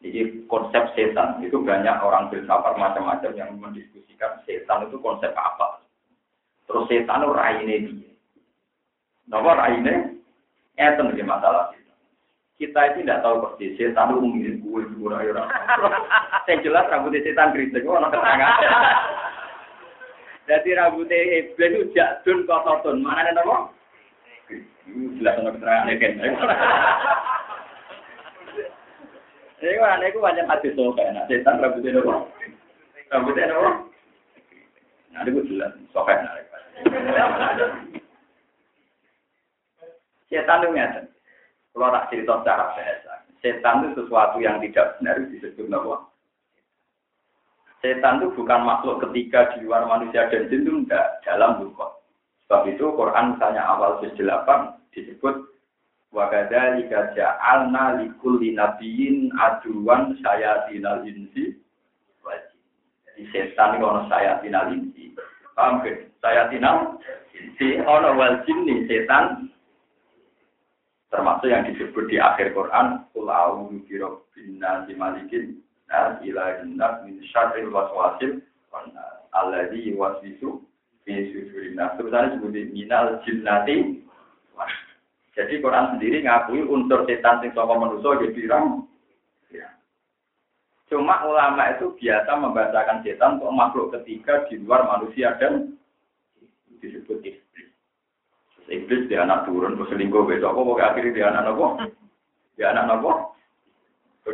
[0.00, 5.84] jadi konsep setan itu banyak orang filsafat macam-macam yang mendiskusikan setan itu konsep apa.
[6.64, 8.12] Terus setan itu raine dia.
[9.28, 10.24] Napa raine?
[10.80, 11.76] Eten masalah
[12.56, 15.32] kita itu tidak tahu persis setan itu mirip gue gue ayo
[16.48, 18.52] Yang jelas rambutnya setan kritik, anak ketangan.
[20.48, 23.04] Jadi rambutnya iblis itu jadun kototun.
[23.04, 23.68] Mana ada nama?
[25.20, 26.12] Jelas anak keterangan kan.
[29.60, 32.24] Ini kan aneh, itu banyak hati so kayak setan rambutnya nama.
[33.12, 33.70] Rambutnya nama.
[35.12, 36.16] Nah, itu jelas, sokai
[40.30, 41.00] Setan itu ngerti.
[41.70, 46.08] Kalau tak cerita secara biasa, setan itu sesuatu yang tidak benar disebut nama.
[47.84, 51.86] Setan itu bukan makhluk ketiga di luar manusia dan jin itu tidak dalam buku.
[52.46, 54.16] Sebab itu Quran misalnya awal 8
[54.96, 55.49] disebut
[56.10, 61.54] Wakada lika ja'alna likulli nabiyin aduan sayatinal insi
[62.26, 62.58] wajib.
[63.06, 65.14] Jadi setan itu ada sayatinal insi.
[65.54, 66.02] Paham kan?
[66.18, 66.98] Sayatinal
[67.30, 69.50] insi, ada wal nih setan
[71.10, 75.58] termasuk yang disebut di akhir Quran Qul a'udzu birabbin nasi malikin
[75.90, 78.38] nas ilahin nas min syarril waswasil
[79.34, 80.62] alladzi yuwaswisu
[81.02, 84.06] fi sudurin nas sebenarnya disebut minal jinnati
[85.34, 88.64] jadi Quran sendiri ngakui unsur setan sing saka manusia ya pirang
[89.54, 89.68] ya.
[90.90, 95.78] Cuma ulama itu biasa membacakan setan untuk makhluk ketiga di luar manusia dan
[96.82, 97.22] disebut
[98.70, 101.66] Iblis dia anak turun, terus selingkuh besok, apa pokoknya akhirnya dia anak nopo,
[102.54, 103.34] dia anak nopo.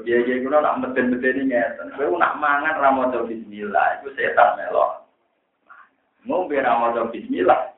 [0.05, 4.61] Dia dia guna nak meten meten ini ngeten, gue nak mangan ramadan Bismillah, itu setan
[4.61, 5.09] melok.
[6.29, 7.73] Ngombe ramadan Bismillah,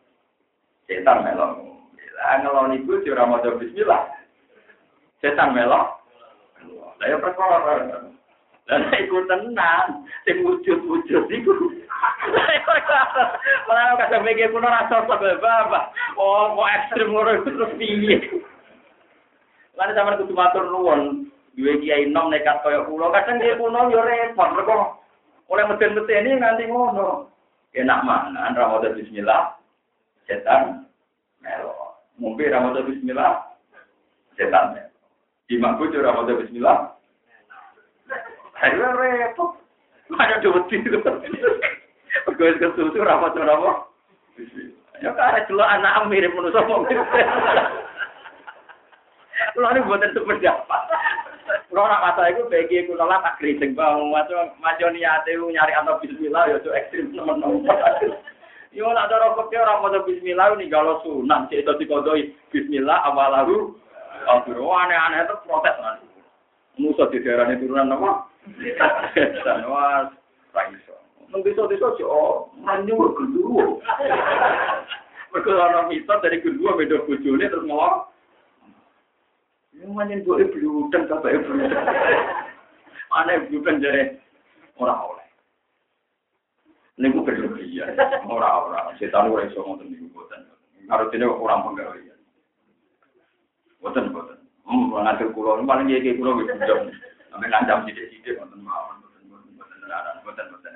[0.91, 1.78] setan melok.
[2.19, 4.11] Lah ngeloni ibu si ramadan Bismillah,
[5.23, 6.03] setan melok.
[6.99, 7.87] Lah ya perkara.
[8.69, 11.55] Lah iku tenan, sing wujud-wujud iku.
[13.71, 15.95] Malah kadang mikir kuno rasa sebab bapak.
[16.19, 18.19] Oh, kok ngono iku terus piye?
[19.79, 21.31] Lan sampeyan kudu matur nuwun.
[21.55, 24.99] Duwe kiai nom nekat kaya kula, kadang kiai kuno yo repot mergo
[25.49, 27.31] meden-meden ini nganti ngono.
[27.77, 29.55] Enak mana, Ramadan bismillah,
[30.25, 30.89] setan
[31.45, 31.88] melo.
[32.19, 33.47] Mungkin Ramadan bismillah,
[34.35, 34.75] setan.
[35.47, 36.99] Di makbul Ramadan bismillah,
[38.59, 39.55] Ayo repot.
[40.19, 40.99] Ada dua tidur.
[42.27, 43.71] Pegawai kesusu rapat berapa?
[44.99, 46.83] Ya karena dulu anak mirip manusia mau
[49.55, 50.79] Kalau ini buatan seperti apa?
[51.71, 55.73] Kalau orang masa itu bagi aku nolak tak kritik bang, macam macam niat itu nyari
[55.79, 57.63] atau Bismillah ya itu ekstrim teman-teman.
[58.77, 63.73] Yo nak cara fakir orang mau Bismillah kalau sunan cek itu dikodoi Bismillah awalahu.
[64.29, 66.09] Aduh aneh-aneh itu protes nanti.
[66.79, 68.11] Musa di daerah turunan apa?
[69.43, 69.67] Dan
[70.55, 70.95] raiso.
[71.29, 73.77] Nang desa-desa sih, oh, manyu kedua.
[75.29, 75.93] Mereka orang
[76.25, 78.09] dari kedua beda bojone terus ngomong.
[79.77, 81.69] Ini manyen boleh bludeng sampai bludeng.
[83.13, 84.17] Mana bludeng jadi
[84.81, 85.29] orang oleh.
[86.99, 87.23] Ini gue
[87.69, 88.97] berlebihan, orang-orang.
[88.97, 90.49] Setan gue iso ngomong ini buatan.
[90.89, 92.19] Harus ini orang penggawean.
[93.85, 94.39] Buatan, buatan.
[94.69, 96.93] Hmm, ngatur kulo, paling kayak kulo wis bujang.
[97.29, 100.73] Sampai ngancam sidik-sidik, buatan mawon, buatan, buatan, buatan, buatan.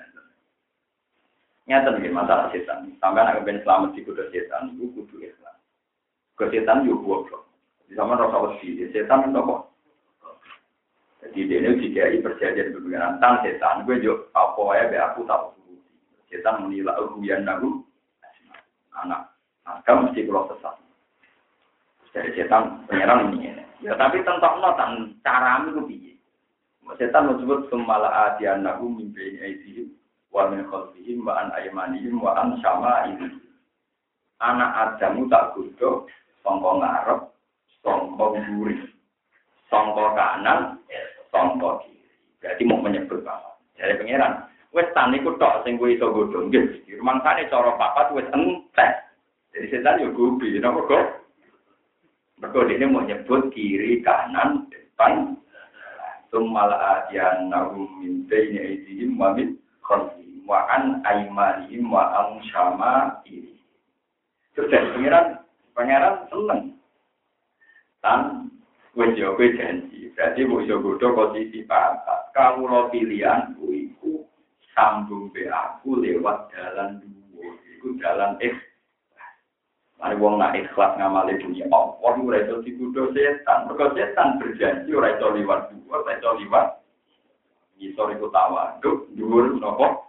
[1.68, 2.92] Nyata nih masalah setan.
[3.00, 5.56] Sampai anak ben selamat di kuda setan, itu kudu Islam.
[6.36, 7.42] Ke juga goblok.
[7.88, 9.56] Di zaman rasa wedi, setan itu apa?
[11.22, 13.86] Jadi dia ini dikai perjanjian dengan tentang setan.
[13.86, 15.61] Gue juga apa ya, be aku tahu.
[16.32, 17.84] Setan menilai uruyan nagu.
[18.96, 19.36] Anak,
[19.68, 20.80] anak mesti pulau sesat.
[22.16, 23.52] Dari setan penyerang ini.
[23.84, 26.12] Ya tapi tentang notan cara itu piye.
[26.96, 29.92] Setan menyebut semala adian nagu mimpi aidihim
[30.32, 33.36] wa min khalfihim wa an aymanihim wa an syama'ihim.
[34.40, 36.08] Anak Adamu tak gudo
[36.42, 37.20] sangka ngarep,
[37.84, 38.76] sangka mburi,
[39.70, 40.80] sangka kanan,
[41.30, 42.10] sangka kiri.
[42.42, 43.54] Berarti mau menyebut apa?
[43.78, 46.80] Dari pangeran, wes tan iku tok sing kowe iso godho nggih.
[46.96, 48.92] Rumangsane cara papat wis entek.
[49.52, 51.04] Jadi setan yo gubi, napa kok?
[52.40, 55.36] Mergo ini mau nyebut kiri, kanan, depan.
[56.32, 63.52] Summal adiyan nahum min bayni aydihim wa min khalfihim wa an aymanihim wa an syama'ihim.
[64.56, 64.88] Terus dari
[65.76, 66.62] pangeran seneng.
[68.00, 68.48] Dan
[68.96, 70.08] wis yo kowe janji.
[70.16, 72.32] Berarti mbok iso godho posisi papat.
[72.32, 73.81] Kamu lo pilihan iku
[74.72, 77.48] sambung be aku lewat jalan dua.
[77.78, 78.56] Iku jalan X
[80.02, 83.70] Mari wong nak ikhlas ngamali dunia Allah, ora iso dikudo setan.
[83.70, 86.82] Mergo setan berjanji ora iso liwat dhuwur, ora iso liwat
[87.78, 90.02] ngisor iku tawaduk, dhuwur napa?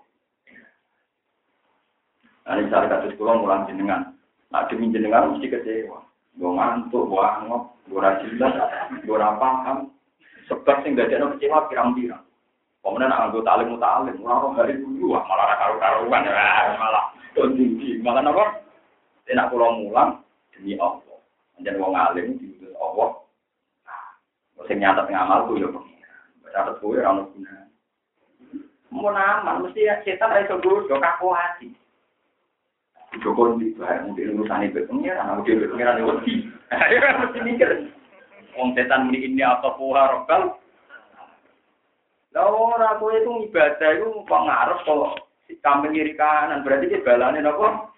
[2.44, 4.18] Nah, ini cara kasus kula mulang jenengan.
[4.50, 6.02] Nah, demi jenengan mesti kecewa.
[6.42, 8.54] Gue ngantuk, gue angop, gue jelas,
[9.00, 9.94] gue paham.
[10.50, 12.26] Sebab sing gak ada kecewa pirang-pirang.
[12.84, 16.28] Kemudian anggota alim mutalim, orang hari dulu, malah karu-karuan,
[16.76, 18.60] malah tinggi, malah apa?
[19.32, 20.20] Enak pulau mulang
[20.52, 21.16] demi Allah.
[21.56, 23.24] Menjadi wong alim diutus Allah.
[23.88, 26.28] Nah, sing nyatet ngamal ku ya pengiran.
[26.44, 27.54] Nyatet kuwi ora ono guna.
[28.92, 31.72] Mau nama, mesti setan ra iso godho kaku hati.
[33.24, 37.70] Joko di bareng mungkin urusan itu pengiran, aku dia pengiran itu mesti mikir.
[38.60, 40.60] Wong setan ini apa puha rokal.
[42.34, 47.94] Lah ora kowe itu ibadah itu pengaruh kok kambing kiri kanan berarti ki balane napa?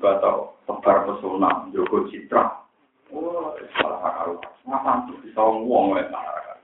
[0.00, 2.56] atau tebar pesona, jogo citra.
[3.12, 4.34] Oh, salah karu.
[4.64, 6.56] Ngapa tuh bisa ngomong ya malah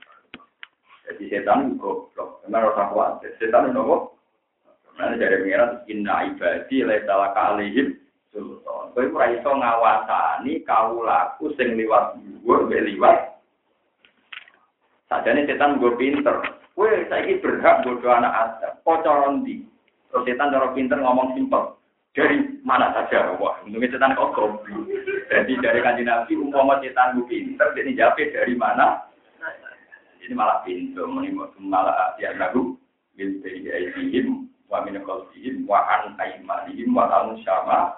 [1.05, 2.41] Jadi setan goblok.
[2.41, 3.31] Karena rasa khawatir.
[3.37, 4.01] Setan itu kok.
[4.97, 7.93] Karena dari pengiran inna ibadi lai salah kalihim
[8.33, 8.89] sultan.
[8.97, 13.36] Kau ora iso ngawasani kaulaku sing liwat dhuwur mbek liwat.
[15.07, 16.35] Sajane setan gue pinter.
[16.75, 18.73] Kowe saiki berhak bodoh anak Adam.
[18.83, 19.63] Kok cara ndi?
[20.11, 21.79] Terus setan cara pinter ngomong simpel.
[22.11, 24.83] Dari mana saja wah untungnya setan kok goblok.
[25.31, 29.07] Jadi dari kanji nabi umpama setan gue pinter jadi jawab dari mana?
[30.21, 32.75] Ini malah pintu menimut malah ya lagu
[33.15, 37.95] bil bayyihim wa min qalbihim wa an aymanihim wa an syama.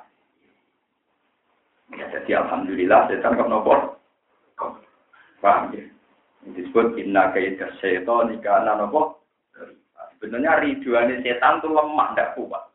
[1.98, 3.98] Ya jadi alhamdulillah setan kok nopo?
[5.42, 5.90] Paham ya
[6.44, 9.24] disebut inna kaidah setan ikana nopo
[10.16, 12.70] sebenarnya riduannya setan tuh lemah tidak kuat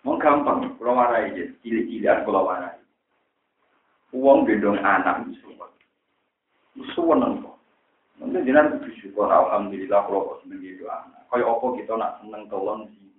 [0.00, 2.80] Mau gampang, kalau warai aja, cilik-cilikan kalau warai.
[4.16, 5.68] Uang gendong anak semua.
[6.96, 7.60] Suweneng kok.
[8.16, 11.20] Mungkin jenengan kudu syukur alhamdulillah kalau kok seneng gitu anak.
[11.28, 13.12] Kaya apa kita nak seneng tolong sih.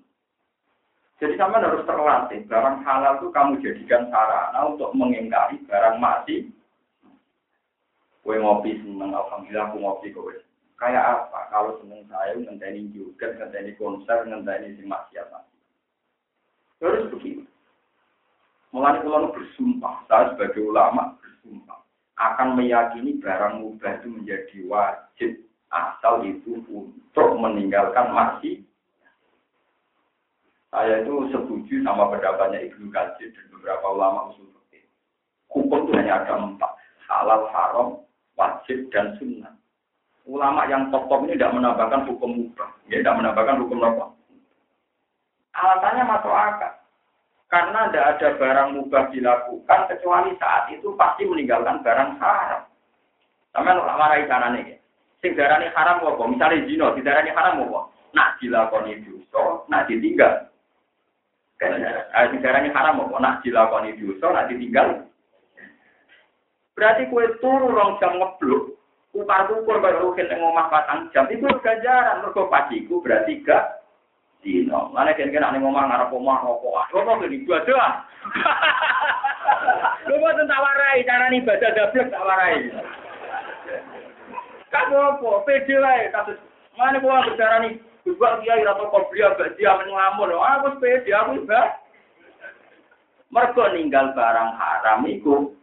[1.21, 2.39] Jadi kamu harus terlatih.
[2.49, 6.49] Barang halal itu kamu jadikan sarana untuk mengingkari barang mati.
[8.21, 10.33] Kue ngopi seneng, alhamdulillah aku ngopi kowe.
[10.77, 11.49] Kayak apa?
[11.49, 15.29] Kalau seneng saya ngenteni juga, ngenteni konser, ngenteni si maksiat
[16.81, 17.45] Terus begitu.
[18.73, 21.81] Mulai kalau bersumpah, saya sebagai ulama bersumpah
[22.17, 25.31] akan meyakini barang mubah itu menjadi wajib
[25.73, 28.61] asal itu untuk meninggalkan masih
[30.71, 34.47] saya itu setuju sama pendapatnya Ibnu Katsir dan beberapa ulama usul.
[35.51, 36.71] Hukum itu hanya ada empat,
[37.11, 37.87] halal, haram,
[38.41, 39.53] wajib, dan sunnah.
[40.25, 44.05] Ulama yang top-top ini tidak menambahkan hukum mubah, ya tidak menambahkan hukum apa.
[45.53, 46.73] Alasannya masuk akal.
[47.51, 52.63] Karena tidak ada barang mubah dilakukan kecuali saat itu pasti meninggalkan barang haram.
[53.51, 54.79] Sampai nak marai cara nih.
[55.19, 56.23] Sing darani haram apa?
[56.25, 57.79] Misalnya zina, didarani haram apa?
[58.17, 60.49] Nak dilakoni dosa, nak ditinggal.
[61.61, 63.15] Eh, sing darani haram apa?
[63.21, 65.10] Nak dilakoni dosa, nak ditinggal.
[66.81, 68.73] Berarti kue turu rong jam ngeblok,
[69.13, 73.85] kupar kukur baru rukin ngomah patang jam itu ganjaran mergo paciku berarti gak
[74.41, 74.89] dino.
[74.89, 76.89] Mana kan kena nih ngomong ngarep omah rokok.
[76.89, 78.01] Rokok gini ibadah.
[80.09, 82.73] Lu mau tentang warai cara nih baca dablek tak warai.
[84.73, 85.29] Kamu apa?
[85.45, 86.41] Pede lah kasus.
[86.81, 87.77] Mana gua bicara nih?
[88.01, 90.33] Juga kiai atau kopi agak dia mengamun.
[90.33, 91.77] Aku pede aku juga.
[93.29, 95.60] Mereka ninggal barang haram itu.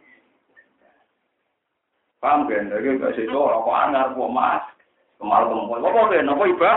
[2.19, 2.67] Paham kan?
[2.67, 4.59] Jadi gak sih rokok angar kok mas.
[5.19, 5.79] Kemal kemul.
[5.79, 6.31] Apa kan?
[6.31, 6.71] Apa iba?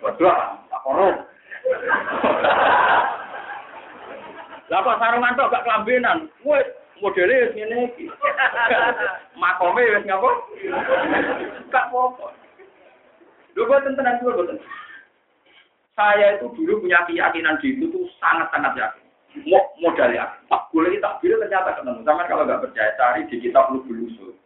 [0.00, 0.32] Betul.
[0.72, 1.16] Tak korup.
[4.72, 6.32] Lah kok sarungan tok gak kelambenan.
[6.48, 6.64] Wes
[7.04, 8.08] modele wis ngene iki.
[9.40, 10.30] Makome wis ngapa?
[11.68, 12.32] Gak apa-apa.
[13.52, 14.56] Lho boten tenan kuwi boten.
[15.92, 19.04] Saya itu dulu punya keyakinan di itu tuh sangat-sangat yakin.
[19.44, 20.24] Mau modal ya.
[20.48, 22.00] Pak boleh tak bila ternyata ketemu.
[22.08, 24.39] Sama kalau nggak percaya cari di kitab Lubul Usul.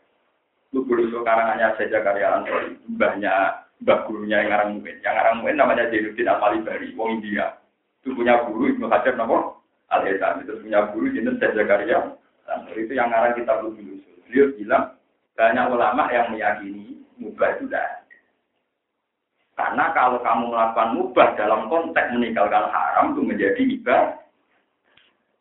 [0.75, 2.75] Lubul Usul karangannya saja karya Antoni.
[2.99, 3.39] Banyak
[3.87, 4.99] mbah gurunya yang ngarang mungkin.
[5.07, 7.55] Yang ngarang mungkin namanya Jainuddin Al-Malibari, wong India.
[8.03, 9.55] Itu punya guru Ibnu Hajar nama
[9.95, 10.43] Al-Hizam.
[10.43, 12.19] Itu punya guru Jinten Zakaria.
[12.45, 14.03] Dan itu yang ngarang kita dulu.
[14.27, 14.85] Beliau bilang,
[15.39, 18.03] banyak ulama yang meyakini mubah itu tidak
[19.55, 24.19] Karena kalau kamu melakukan mubah dalam konteks meninggalkan haram itu menjadi ibadah.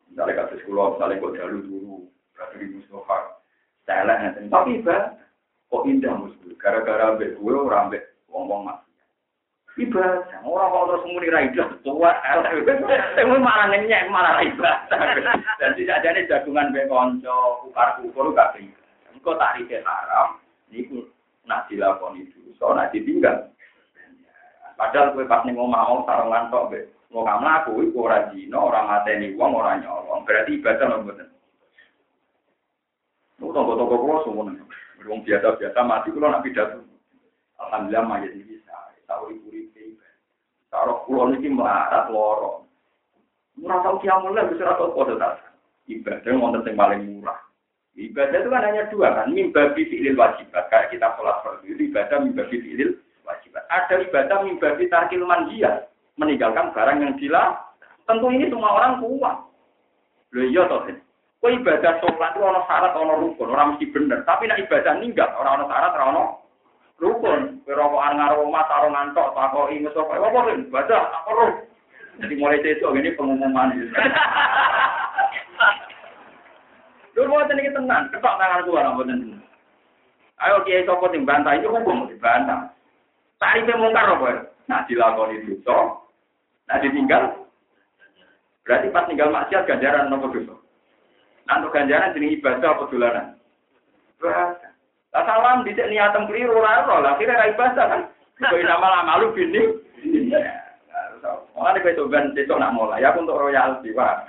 [0.06, 1.94] Misalnya kasus kulo, misalnya kok jalur dulu,
[2.38, 3.18] berarti di Mustafa.
[3.82, 5.23] Saya tapi ibadah.
[5.74, 6.54] Kok indah musuh?
[6.62, 8.78] Gara-gara ambek gue orang ambek wong-wong mas.
[9.74, 12.14] Ibadah, orang kalau terus muni ra ibadah, tua,
[13.18, 15.18] temu malah ngenyek, malah ibadah.
[15.58, 18.78] Dan tidak ada jagungan be konco, ukar ukur gak bisa.
[19.10, 20.38] Engkau tak rike haram,
[20.70, 21.10] niku
[21.50, 22.22] nak dilakoni
[22.54, 23.50] so nak ditinggal.
[24.78, 28.70] Padahal gue pas nih ngomong mau sarungan tok be, mau kamu aku iku ora dino,
[28.70, 30.22] ora mateni wong, ora nyolong.
[30.22, 31.28] Berarti ibadah lho mboten.
[33.42, 34.54] Lu toko-toko kulo semua
[35.04, 35.20] nih.
[35.20, 36.80] biasa-biasa mati kulo nak pidato.
[37.60, 38.74] Alhamdulillah mayat ini bisa.
[39.04, 40.00] Tahu ibu ribu.
[40.72, 42.66] Taruh pulau ini melarat lorong.
[43.54, 45.38] Murah tahu kiamun lah bisa atau kode tak.
[45.86, 47.38] Ibadah yang yang paling murah.
[47.94, 49.30] Ibadah itu kan hanya dua kan.
[49.30, 50.66] Mimba fi'lil wajibat.
[50.66, 53.62] Kayak kita sholat fardu itu ibadah mimba fi'lil wajibat.
[53.70, 55.86] Ada ibadah mimba tarkil manjiyah.
[56.18, 57.54] Meninggalkan barang yang gila.
[58.10, 59.36] Tentu ini semua orang kuat.
[60.34, 60.82] Loh iya toh.
[61.44, 64.24] Kok ibadah sholat itu orang syarat, orang rukun, orang mesti bener.
[64.24, 66.40] Tapi nak ibadah ninggal, orang orang syarat, orang
[67.04, 71.52] rukun kerokokan ngaruh rumah taruh ngantok tako ingus apa apa kan baca apa roh
[72.22, 73.74] jadi mulai besok ini pengumuman
[77.14, 79.38] Lu mau tenang tenang, ketok tangan gua nggak tenang.
[80.42, 82.74] Ayo kiai sopo yang bantah itu hukum dibantah.
[83.38, 84.50] Tarifnya mungkar apa?
[84.66, 86.02] Nah dilakoni dosa,
[86.66, 87.46] nah ditinggal.
[88.66, 90.58] Berarti pas tinggal maksiat ganjaran nopo dosa.
[91.44, 93.26] Untuk ganjaran jadi ibadah apa dolanan?
[94.16, 94.70] Ibadah.
[95.14, 98.02] Lah salam dicek niatem keliru ora ora lah kira ra ibadah kan.
[98.40, 99.62] Kok nama lama lu bini.
[101.54, 104.28] Mulane kowe coba besok nak mulai aku untuk royalti, Pak.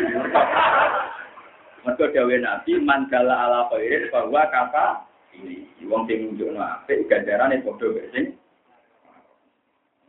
[1.85, 5.05] Mergo dawuh Nabi man gala ala khairin bahwa kata
[5.37, 8.33] ini wong sing nunjukno apik ganjarane padha wae sing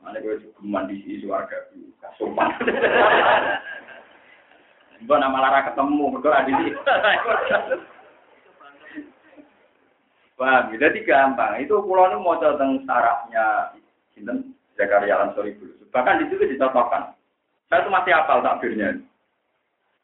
[0.01, 1.67] Mana gue cukup di suarga
[1.99, 2.49] kasuman.
[5.05, 6.73] Gue nama lara ketemu, berdua di sini.
[10.37, 10.73] Paham?
[10.73, 10.89] Ya?
[10.89, 11.61] Jadi gampang.
[11.61, 13.77] Itu pulau ini mau tentang sarafnya
[14.13, 15.85] Sinten Zakaria Ansori dulu.
[15.93, 17.13] Bahkan di situ dicontohkan.
[17.69, 19.01] Saya itu masih hafal takbirnya.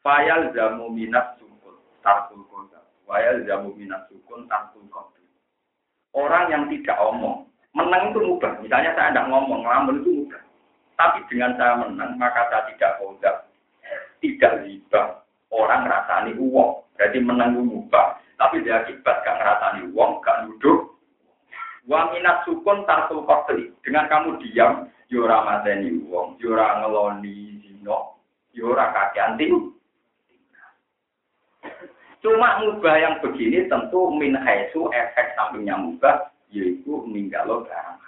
[0.01, 2.81] Fayal jamu minat sukun tarkul kota.
[3.05, 5.21] Fayal jamu minat sukun tarkul kota.
[6.13, 8.53] Orang yang tidak omong Menang itu mudah.
[8.61, 10.41] Misalnya saya tidak ngomong, ngelamun itu mudah.
[10.93, 13.33] Tapi dengan saya menang, maka saya tidak kodam.
[14.23, 15.27] Tidak riba.
[15.51, 16.71] Orang ngerasani uang.
[16.95, 18.15] Jadi menang itu mudah.
[18.39, 20.95] Tapi dia akibat gak ngerasani uang, gak duduk.
[21.83, 23.67] Wa minat sukun tartul kotli.
[23.83, 28.17] Dengan kamu diam, yura ya mateni uang, yura ya ngeloni zino,
[28.55, 29.55] yura ya kaki anting.
[32.23, 38.02] Cuma mubah yang begini tentu min haisu efek sampingnya mubah yaitu ninggalo barang.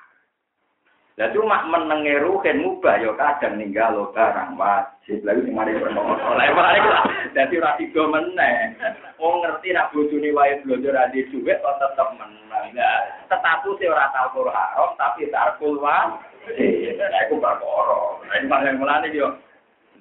[1.16, 5.24] Lah cuma menenge ruhen mubah ya kadang ninggalo barang wajib.
[5.24, 7.07] Lalu sing mari mari lah.
[7.32, 8.76] Dadi ora tiga meneh.
[9.16, 12.68] Wong ngerti nak bojone wae blonjo ra di dhuwit kok tetep menang.
[12.76, 12.99] Nah,
[13.32, 16.20] status e ora tau haram tapi tarkul wa.
[16.51, 17.99] Lah iku perkara.
[18.36, 19.32] Nek malah mulane yo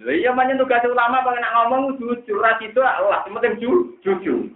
[0.02, 3.62] Lha iya manyen tugas ulama pengen ngomong jujur ra itu Allah, penting
[4.02, 4.50] jujur.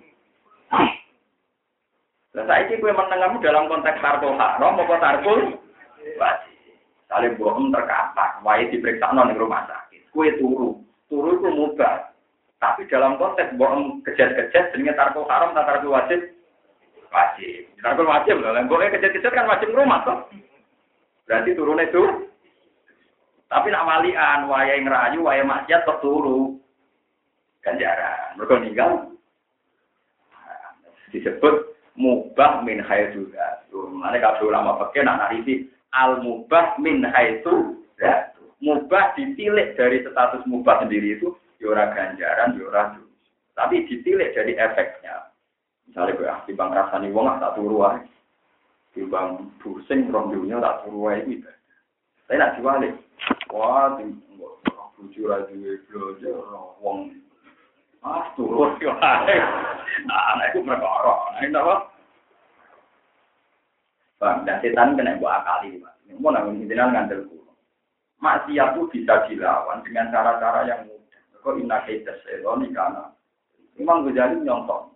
[2.34, 5.38] Saya ini kue menengahmu dalam konteks tarkul haram apa tarkul
[6.18, 6.47] wajib.
[7.08, 10.12] Saling bohong terkapar, wae diperiksa non rumah sakit.
[10.12, 10.76] Kue turu,
[11.08, 12.12] turu itu mudah.
[12.60, 16.20] Tapi dalam konteks bohong kejat-kejat, dengan tarkul haram, tarkul wajib,
[17.08, 17.64] wajib.
[17.80, 20.18] Tarkul wajib loh, bohongnya kejat-kejat kan wajib rumah toh.
[21.24, 22.28] Berarti turun itu.
[23.48, 26.60] Tapi nak walian, wae ngerayu, wae maksiat terturu.
[27.64, 28.90] Ganjaran, mereka meninggal.
[31.08, 33.88] Disebut mubah min haitsu dzatu.
[33.96, 35.64] Mane kabeh ulama fikih nak narisi
[35.94, 38.44] al mubah min haitsu dzatu.
[38.58, 41.32] Mubah ditilik dari status mubah sendiri itu
[41.62, 42.82] ya ora ganjaran, ya ora
[43.54, 45.34] Tapi ditilik dari efeknya.
[45.88, 48.02] Misalnya gue ah, bang rasani wong tak turu wae.
[48.98, 49.28] bang
[49.62, 51.42] pusing rong dunia tak turu wae iki.
[52.28, 52.94] Tapi nak diwalik.
[53.48, 53.96] Wah,
[54.98, 56.30] buju ra duwe blojo
[56.84, 57.14] wong
[57.98, 59.36] Ah, turun yo ae.
[60.06, 61.42] Nah, iku perkara.
[61.50, 61.87] Napa?
[64.18, 65.94] Bang, dan setan kena buat akali, Pak.
[66.18, 67.54] Mau nanggung jenengan ngandel kulo.
[68.18, 71.22] Maksiat itu bisa dilawan dengan cara-cara yang mudah.
[71.38, 73.14] Kok inna kaita setan karena
[73.78, 74.90] Imam Ghazali nyontok.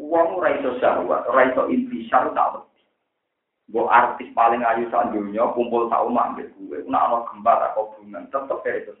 [0.00, 2.80] Uang raiso syahwat, raiso intisar tak beti.
[3.68, 6.78] Bo artis paling ayu saat dunia kumpul tak umat gue.
[6.88, 8.92] Nak ono gempa tak hubungan, tetep kayak itu.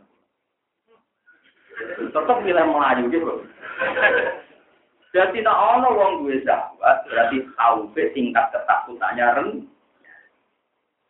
[2.12, 3.32] Tetap milih melayu gitu.
[5.12, 9.48] Jadi tak ono wong duwe sahabat, berarti khaufe tingkat ketakutannya ren.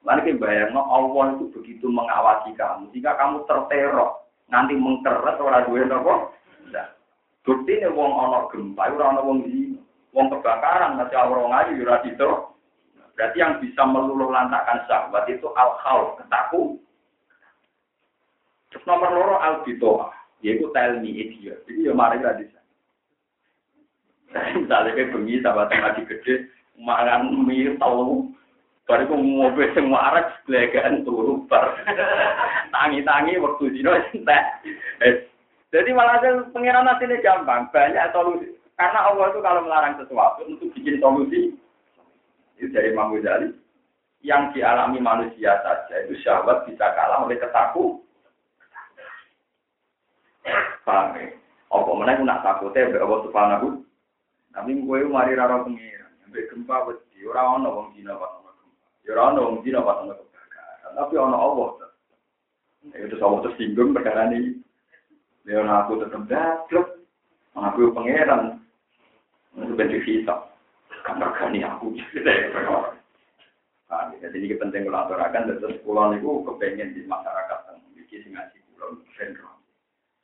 [0.03, 5.87] Lalu kita no Allah itu begitu mengawasi kamu, jika kamu terteror, nanti mengkeret orang duwe
[5.87, 6.35] nopo.
[6.75, 6.91] Nah,
[7.47, 9.79] bukti nih wong ono gempa, orang ono wong di,
[10.11, 12.31] wong kebakaran, masih orang aja yura itu.
[13.15, 16.83] Berarti yang bisa meluluh lantakan sahabat itu al khauf ketakut.
[18.75, 20.11] Terus nomor loro al bitoah
[20.43, 21.63] yaitu tell me idiot.
[21.69, 22.62] Jadi ya mari sana.
[24.33, 26.35] Misalnya kayak bengi yang lagi gede,
[26.81, 28.33] makan mie tahu,
[28.89, 31.77] baru aku mobil semua arah belagaan turu bar.
[32.75, 34.45] Tangi-tangi waktu dino entek.
[35.73, 36.21] Jadi malah
[36.53, 38.53] pengiran ini gampang, banyak solusi.
[38.77, 41.57] Karena Allah itu kalau melarang sesuatu untuk bikin solusi,
[42.61, 43.57] itu dari Imam Ghazali.
[44.23, 47.99] Yang dialami manusia saja itu syahwat bisa kalah oleh ketakutan
[50.83, 51.27] Paham ya?
[51.73, 53.69] Apa mana aku nak takutnya Allah subhanahu.
[54.53, 56.13] Tapi gue mari rara pengiran.
[56.29, 57.21] Mbak gempa wedi.
[57.29, 58.81] Orang ono wong dina pas ono gempa.
[59.05, 60.93] Ya orang ono wong dina pas ono kebakaran.
[60.97, 61.71] Tapi ono Allah.
[62.93, 64.61] Ya itu Allah tersinggung perkara ini.
[65.49, 66.89] Ya aku tetap daplek.
[67.53, 68.61] Aku pengiran.
[69.57, 70.53] Itu bentuk hisap.
[71.03, 71.99] Kamar gani aku.
[73.93, 78.57] Nah, jadi ini penting kalau aturakan, terus pulau itu kepengen di masyarakat, yang sing ngaji
[78.73, 79.53] pulau, sendrom.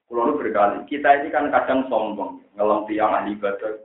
[0.08, 3.76] Kulo berkali, kita ini kan kadang sombong, ngelam tiang ahli ibadah.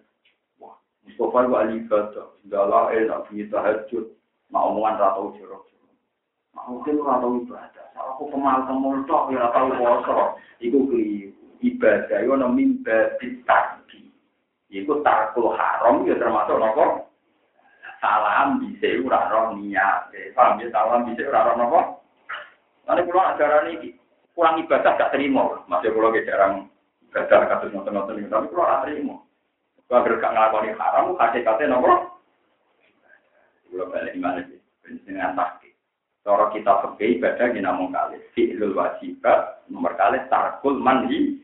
[1.03, 4.05] Mustafa itu ahli ibadah, segala enak, bunyi tahajud,
[4.47, 5.67] mau omongan ratau jorok.
[6.55, 10.15] Mau mungkin ratau ibadah, salah aku kemal kemul tok, ya ratau poso.
[10.63, 14.07] Iku keliru, ibadah itu ada mimba ditagi.
[14.71, 17.11] Iku takul haram, ya termasuk nopo.
[17.99, 21.79] Salam bisa ora roh niat, paham ya salam bisa ora roh nopo.
[22.83, 23.95] Nanti pulang ajaran ini,
[24.35, 25.63] kurang ibadah gak terima.
[25.71, 26.53] Masih kalau jarang
[27.07, 29.15] ibadah kasus nonton-nonton tapi gak terima.
[29.87, 32.13] Kalau gak ngelakoni haram, kasih-kasih nomor.
[33.69, 34.59] Kalau balik gimana sih?
[35.03, 35.73] Dengan sakit.
[36.23, 38.17] Cara kita pergi ibadah kita namun kali.
[38.31, 41.39] Fi'lul wajibat, nomor kali tarkul mandi.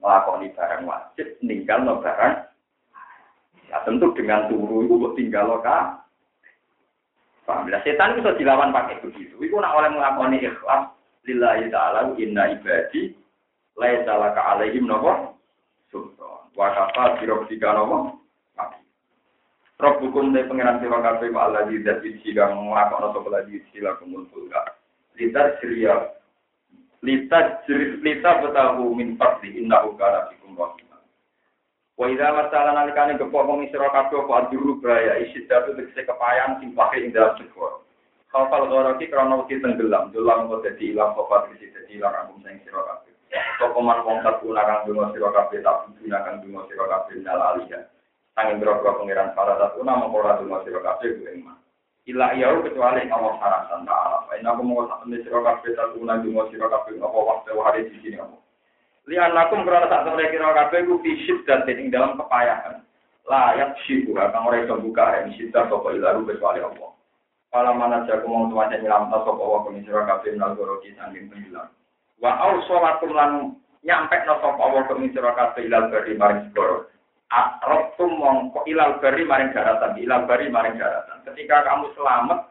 [0.00, 2.34] Melakoni barang wajib, tinggal no barang.
[3.66, 5.98] Ya tentu dengan turu itu buat tinggal lo kah?
[7.46, 7.70] Paham?
[7.82, 9.34] Setan itu dilawan pakai begitu.
[9.38, 10.90] Itu nak oleh melakoni ikhlas,
[11.26, 13.14] lillahi ta'ala inna ibadi
[13.76, 15.35] laisa laka alaihim napa
[15.96, 18.16] sultan wa kafa bi rabbika napa
[19.76, 23.92] Rob hukum dari pengiran sira kabeh wa Allah di zat kang nglakokno sapa lagi sila
[24.00, 24.24] kumul.
[25.20, 26.16] Litat siria
[27.04, 27.68] litat
[28.00, 30.88] lita betahu min fadli innahu kana bikum rahim.
[32.00, 36.56] Wa idza masala nalikane gepok wong sira kabeh apa ajuru bahaya isi datu tegese kepayan
[36.56, 37.84] sing pakai ing dalam segoro.
[38.32, 41.12] Kafal goroti krono wedi tenggelam, dolang kok dadi ilang
[41.52, 43.04] isi dadi ilang angkum sing sira.
[43.58, 47.82] Sopo man wong satu nakang dungo sira kabeh tak gunakan dungo sira kabeh nal aliyah.
[48.36, 51.56] Sangin biro-biro pengiran para satu nama kora dungo sira kabeh gue iman.
[52.06, 54.30] Ila iya kecuali Allah sarasan ta'ala.
[54.38, 57.80] Ini aku mau satu nih sira kabeh satu nak dungo sira kabeh apa waktu hari
[57.90, 58.38] di sini aku.
[59.06, 62.82] Lihat aku merasa tak tahu kira kabeh gue fisik dan ing dalam kepayahan.
[63.26, 66.94] Layak syibu akan orang yang buka yang syidah sopo ilaru kecuali Allah.
[67.50, 71.26] Kalau mana jago mau tuanya nyelam tak sopo Allah kami sira kabeh nal goroki sangin
[71.26, 71.66] tenggelam.
[72.20, 73.30] Wa au sholatum lan
[73.84, 76.88] nyampe no sapa Allah kami sira kabeh ilal bari maring segoro.
[77.28, 81.20] Akrabtum mongko ilal bari maring daratan, ilal bari maring daratan.
[81.28, 82.48] Ketika kamu selamat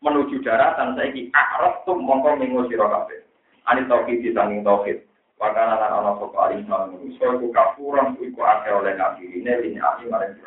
[0.00, 3.20] menuju daratan saiki akrabtum mongko minggu sira kabeh.
[3.68, 5.04] Ani tauhid sanging tauhid.
[5.34, 10.06] Wakana lan ana sapa alim manusa iku kafuran iku akeh oleh nabi ini ini ali
[10.06, 10.38] maring